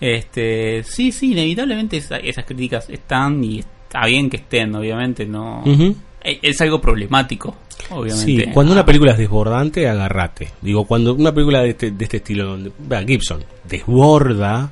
[0.01, 5.62] Este, sí, sí, inevitablemente esa- esas críticas están y está bien que estén, obviamente, no.
[5.66, 5.94] Ujú.
[6.22, 7.56] Es, es algo problemático,
[7.90, 8.44] obviamente.
[8.47, 10.51] Sí, cuando una película es desbordante, agarrate.
[10.62, 14.70] Digo, cuando una película de este, de este estilo, donde vea, Gibson desborda,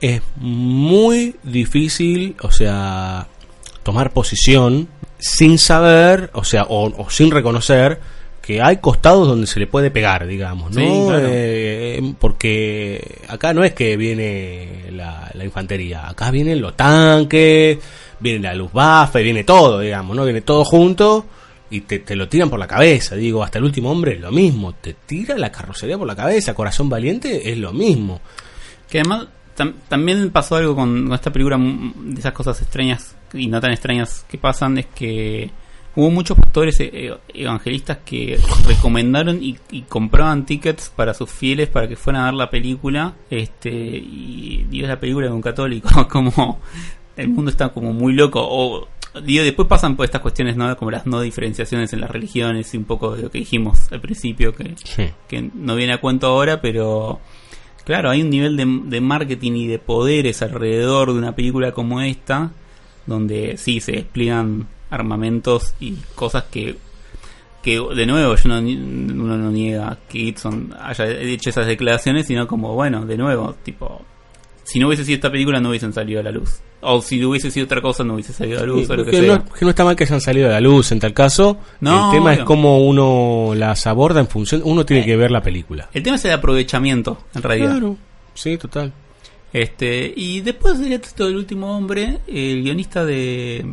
[0.00, 3.26] es muy difícil, o sea,
[3.82, 8.00] tomar posición sin saber, o sea, o, o sin reconocer
[8.44, 10.80] que hay costados donde se le puede pegar, digamos, ¿no?
[10.80, 11.28] Sí, claro.
[11.30, 17.78] Eh, porque acá no es que viene la, la infantería, acá vienen los tanques,
[18.20, 20.24] viene la Luftwaffe, viene todo, digamos, ¿no?
[20.24, 21.24] Viene todo junto
[21.70, 24.30] y te, te lo tiran por la cabeza, digo, hasta el último hombre es lo
[24.30, 28.20] mismo, te tira la carrocería por la cabeza, Corazón Valiente es lo mismo.
[28.90, 29.26] Que además
[29.56, 33.72] tam- también pasó algo con, con esta película, de esas cosas extrañas y no tan
[33.72, 35.50] extrañas que pasan, es que
[35.96, 41.68] hubo muchos pastores eh, eh, evangelistas que recomendaron y, y compraban tickets para sus fieles
[41.68, 43.14] para que fueran a ver la película.
[43.30, 46.60] Este, y digo, es la película de un católico, como
[47.16, 48.40] el mundo está como muy loco.
[48.42, 48.88] O,
[49.22, 50.76] digo, después pasan por estas cuestiones, ¿no?
[50.76, 54.00] Como las no diferenciaciones en las religiones y un poco de lo que dijimos al
[54.00, 55.10] principio, que, Sí.
[55.28, 57.20] que no viene a cuento ahora, pero
[57.84, 62.00] claro, hay un nivel de, de marketing y de poderes alrededor de una película como
[62.00, 62.50] esta,
[63.06, 66.76] donde sí se despliegan armamentos y cosas que,
[67.62, 72.46] que de nuevo, yo no, uno no niega que Gibson haya hecho esas declaraciones, sino
[72.46, 74.02] como, bueno, de nuevo, tipo,
[74.64, 76.60] si no hubiese sido esta película no hubiesen salido a la luz.
[76.80, 79.12] O si hubiese sido otra cosa no hubiese salido a la luz, o lo que
[79.12, 79.36] que, sea.
[79.38, 81.58] no, que no está mal que hayan salido a la luz en tal caso.
[81.80, 84.62] No, el tema es cómo uno las aborda en función.
[84.64, 85.88] Uno tiene que ver la película.
[85.92, 87.70] El tema es el aprovechamiento, en realidad.
[87.70, 87.96] Claro,
[88.34, 88.92] sí, total.
[89.52, 93.64] Este, y después del texto del último hombre, el guionista de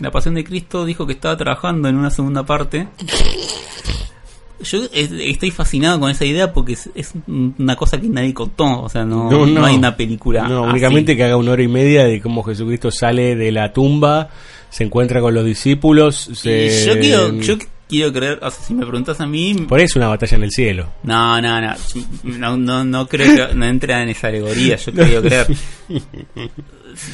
[0.00, 2.88] La Pasión de Cristo dijo que estaba trabajando en una segunda parte.
[4.62, 8.82] Yo es- estoy fascinado con esa idea porque es, es una cosa que nadie contó,
[8.82, 10.48] o sea, no, no, hay una película.
[10.48, 10.70] No, así.
[10.72, 14.30] únicamente que haga una hora y media de cómo Jesucristo sale de la tumba,
[14.68, 16.30] se encuentra con los discípulos.
[16.34, 16.84] Se...
[16.86, 17.54] yo quiero, yo
[17.88, 20.50] quiero creer, o sea, si me preguntas a mí, Por eso una batalla en el
[20.50, 20.88] cielo.
[21.04, 21.74] no, no, no,
[22.24, 25.46] no, no, no creo que no entra en esa alegoría, yo quiero creer.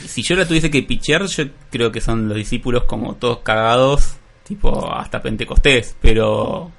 [0.07, 4.17] Si, yo la tuviese que pichear, yo creo que son los discípulos como todos cagados,
[4.45, 6.71] tipo hasta Pentecostés, pero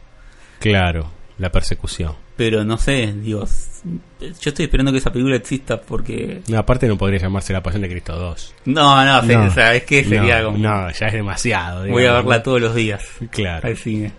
[0.59, 2.13] Claro, la persecución.
[2.35, 3.81] pero no sé, Dios,
[4.19, 7.81] yo estoy esperando que esa película exista porque No, aparte no podría llamarse La Pasión
[7.83, 8.55] de Cristo 2.
[8.65, 11.81] no, no, o sea, es que sería no, como No, ya es demasiado.
[11.81, 13.67] voy a digamos, verla todos los días Claro.
[13.67, 14.11] al cine.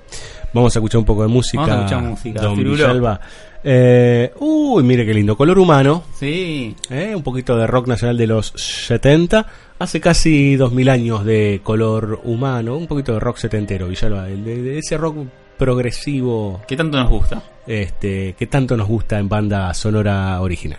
[0.53, 1.61] Vamos a escuchar un poco de música.
[1.67, 2.57] Vamos a escuchar música, Don.
[2.65, 3.21] Villalba.
[3.69, 5.37] Eh, uy, mire qué lindo.
[5.37, 6.05] Color humano.
[6.15, 7.15] Sí, ¿eh?
[7.17, 9.45] Un poquito de rock nacional de los 70.
[9.81, 12.77] Hace casi 2000 años de color humano.
[12.77, 14.29] Un poquito de rock setentero, Villalba.
[14.29, 15.17] el De, de ese rock
[15.59, 17.43] progresivo ¿qué tanto nos gusta?
[17.67, 20.79] este, que tanto nos gusta en banda sonora original.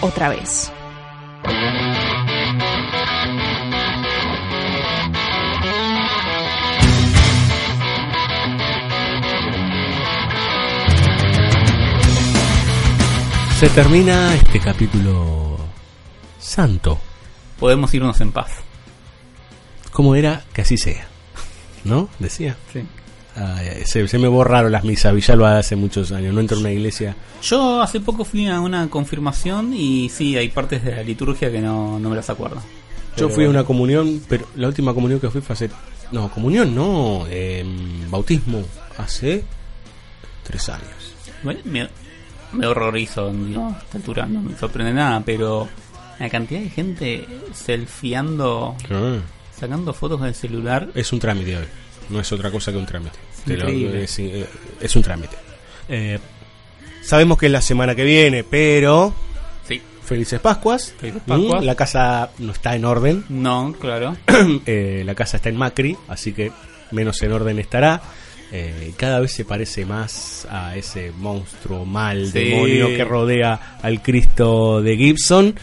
[0.00, 0.72] Otra vez.
[13.58, 15.56] Se termina este capítulo
[16.38, 16.98] santo.
[17.58, 18.50] Podemos irnos en paz.
[19.92, 21.06] ¿Cómo era que así sea?
[21.84, 22.10] ¿No?
[22.18, 22.56] Decía.
[22.70, 22.86] Sí.
[23.84, 26.32] Se, se me borraron las misas, Villalba hace muchos años.
[26.34, 27.14] No entro en una iglesia.
[27.42, 31.60] Yo hace poco fui a una confirmación y sí, hay partes de la liturgia que
[31.60, 32.62] no, no me las acuerdo.
[33.16, 35.70] Yo fui a una comunión, pero la última comunión que fui fue hace.
[36.12, 38.62] No, comunión no, em, bautismo
[38.98, 39.42] hace
[40.44, 41.14] tres años.
[41.42, 41.88] Bueno, me,
[42.52, 45.68] me horrorizo, digo, a esta altura no me sorprende nada, pero
[46.18, 49.18] la cantidad de gente selfieando, Ah,
[49.58, 50.88] sacando fotos del celular.
[50.94, 51.64] es un trámite hoy,
[52.10, 53.18] no es otra cosa que un trámite.
[53.44, 54.04] Te lo- Increíble.
[54.04, 54.46] es, eh,
[54.80, 55.36] es un trámite.
[55.88, 56.18] Eh,
[57.02, 59.14] sabemos que es la semana que viene, pero
[59.68, 59.80] Sí.
[60.04, 60.92] Felices Pascuas.
[60.98, 61.62] Felices Pascuas.
[61.62, 63.24] Mm, La casa no está en orden.
[63.28, 64.16] No, claro.
[64.66, 66.52] Eh, la casa está en Macri, así que
[66.92, 68.00] menos en orden estará.
[68.52, 72.38] Eh, cada vez se parece más a ese monstruo mal, Sí.
[72.38, 75.58] demonio que rodea al Cristo de Gibson.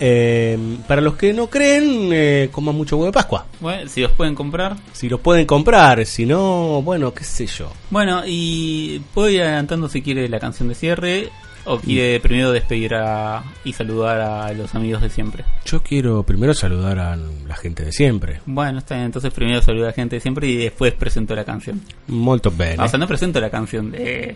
[0.00, 0.58] Eh,
[0.88, 3.46] para los que no creen, eh, coman mucho huevo de Pascua.
[3.60, 4.76] Bueno, si los pueden comprar.
[4.92, 7.70] Si los pueden comprar, si no, bueno, qué sé yo.
[7.90, 11.30] Bueno, y ir adelantando si quiere la canción de cierre
[11.66, 15.44] o quiere primero despedir a, y saludar a los amigos de siempre.
[15.64, 18.40] Yo quiero primero saludar a la gente de siempre.
[18.46, 21.44] Bueno, está bien, entonces primero saludo a la gente de siempre y después presento la
[21.44, 21.80] canción.
[22.08, 22.82] Molto bene.
[22.82, 24.34] O sea, no presento la canción, eh,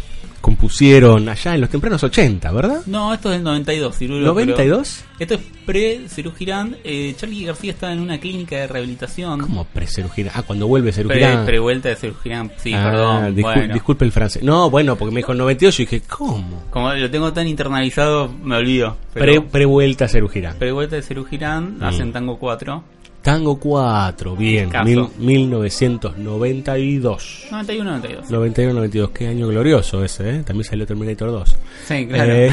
[0.45, 2.83] compusieron allá en los tempranos 80, ¿verdad?
[2.87, 4.35] No, esto es del 92, Cirulo.
[4.35, 5.03] pero ¿92?
[5.19, 6.77] Esto es pre-Cerú Girán.
[6.85, 9.41] Eh, Charlie García está en una clínica de rehabilitación.
[9.41, 10.33] ¿Cómo pre-Cerú Girán?
[10.37, 11.47] Ah, cuando vuelve Cerú Pre, Girán.
[11.47, 12.53] prevuelta de Cerú Girán.
[12.59, 13.37] Sí, Ah, perdón.
[13.37, 13.75] discul- bueno.
[13.75, 14.43] Disculpe el francés.
[14.43, 16.65] No, bueno, porque me dijo 92 y dije, ¿cómo?
[16.71, 18.97] Como lo tengo tan internalizado, me olvido.
[19.15, 20.57] Pre- Prevuelta Cerú Girán.
[20.59, 21.85] prevuelta de Cerú Girán, Mm.
[21.85, 22.85] hacen Tango 4.
[23.25, 27.47] Tango 4, bien, mil- 1992.
[27.51, 28.29] 91-92.
[28.29, 30.43] 91-92, qué año glorioso ese, ¿eh?
[30.45, 31.57] También salió Terminator 2.
[31.87, 32.33] Sí, claro.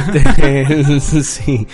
[0.41, 1.67] Este, sí.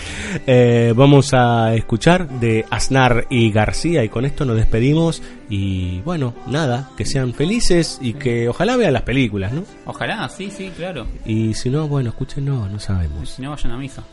[0.45, 6.34] Eh, vamos a escuchar de Aznar y García y con esto nos despedimos y bueno,
[6.48, 9.64] nada, que sean felices y que ojalá vean las películas, ¿no?
[9.86, 11.06] Ojalá, sí, sí, claro.
[11.26, 13.30] Y si no, bueno, escuchen, no, no sabemos.
[13.30, 14.03] Si no vayan a misa.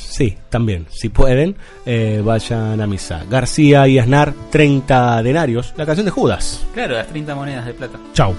[0.00, 1.56] Sí, también, si pueden,
[1.86, 3.24] eh, vayan a misa.
[3.28, 6.64] García y Aznar, 30 denarios, la canción de Judas.
[6.74, 7.98] Claro, las 30 monedas de plata.
[8.12, 8.34] Chau.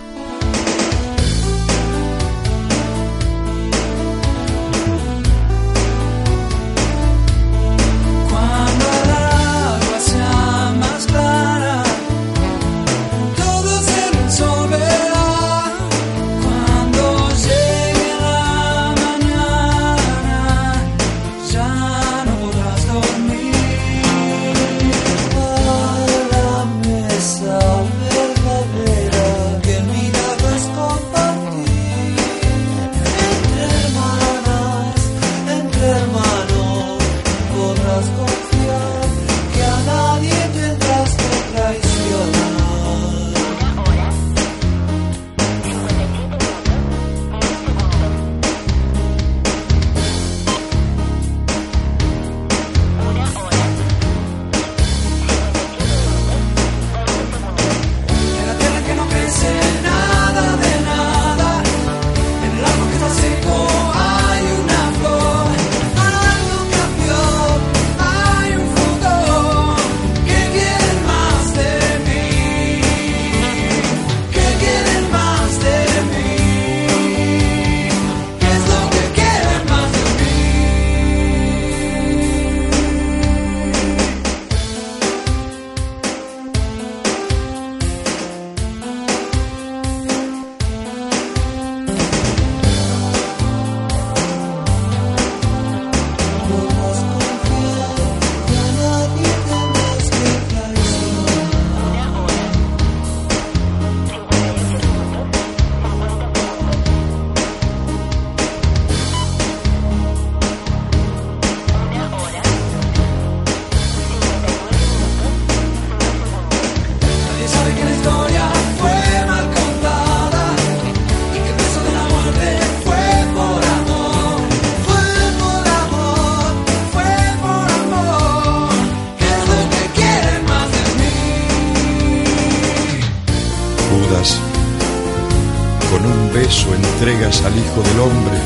[136.34, 138.38] Acaso entregas al Hijo del Hombre?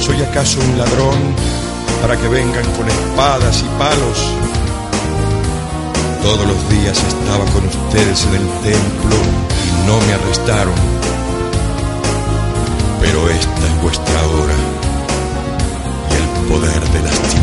[0.00, 1.16] ¿Soy acaso un ladrón
[2.02, 4.34] para que vengan con espadas y palos?
[6.22, 9.16] Todos los días estaba con ustedes en el templo
[9.64, 10.74] y no me arrestaron.
[13.00, 14.54] Pero esta es vuestra hora
[16.10, 17.37] y el poder de las tinieblas.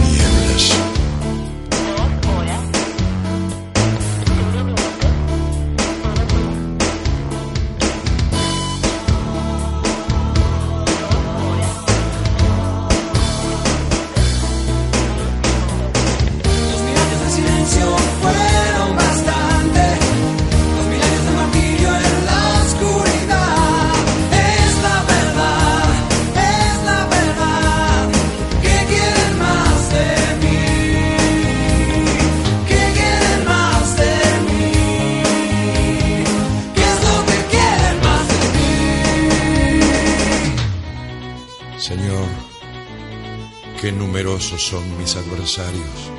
[44.65, 46.11] Son mis adversarios.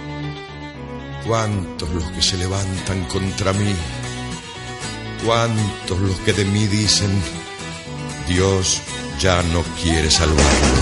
[1.26, 3.74] Cuántos los que se levantan contra mí.
[5.24, 7.10] Cuántos los que de mí dicen,
[8.28, 8.80] Dios
[9.18, 10.76] ya no quiere salvarlo.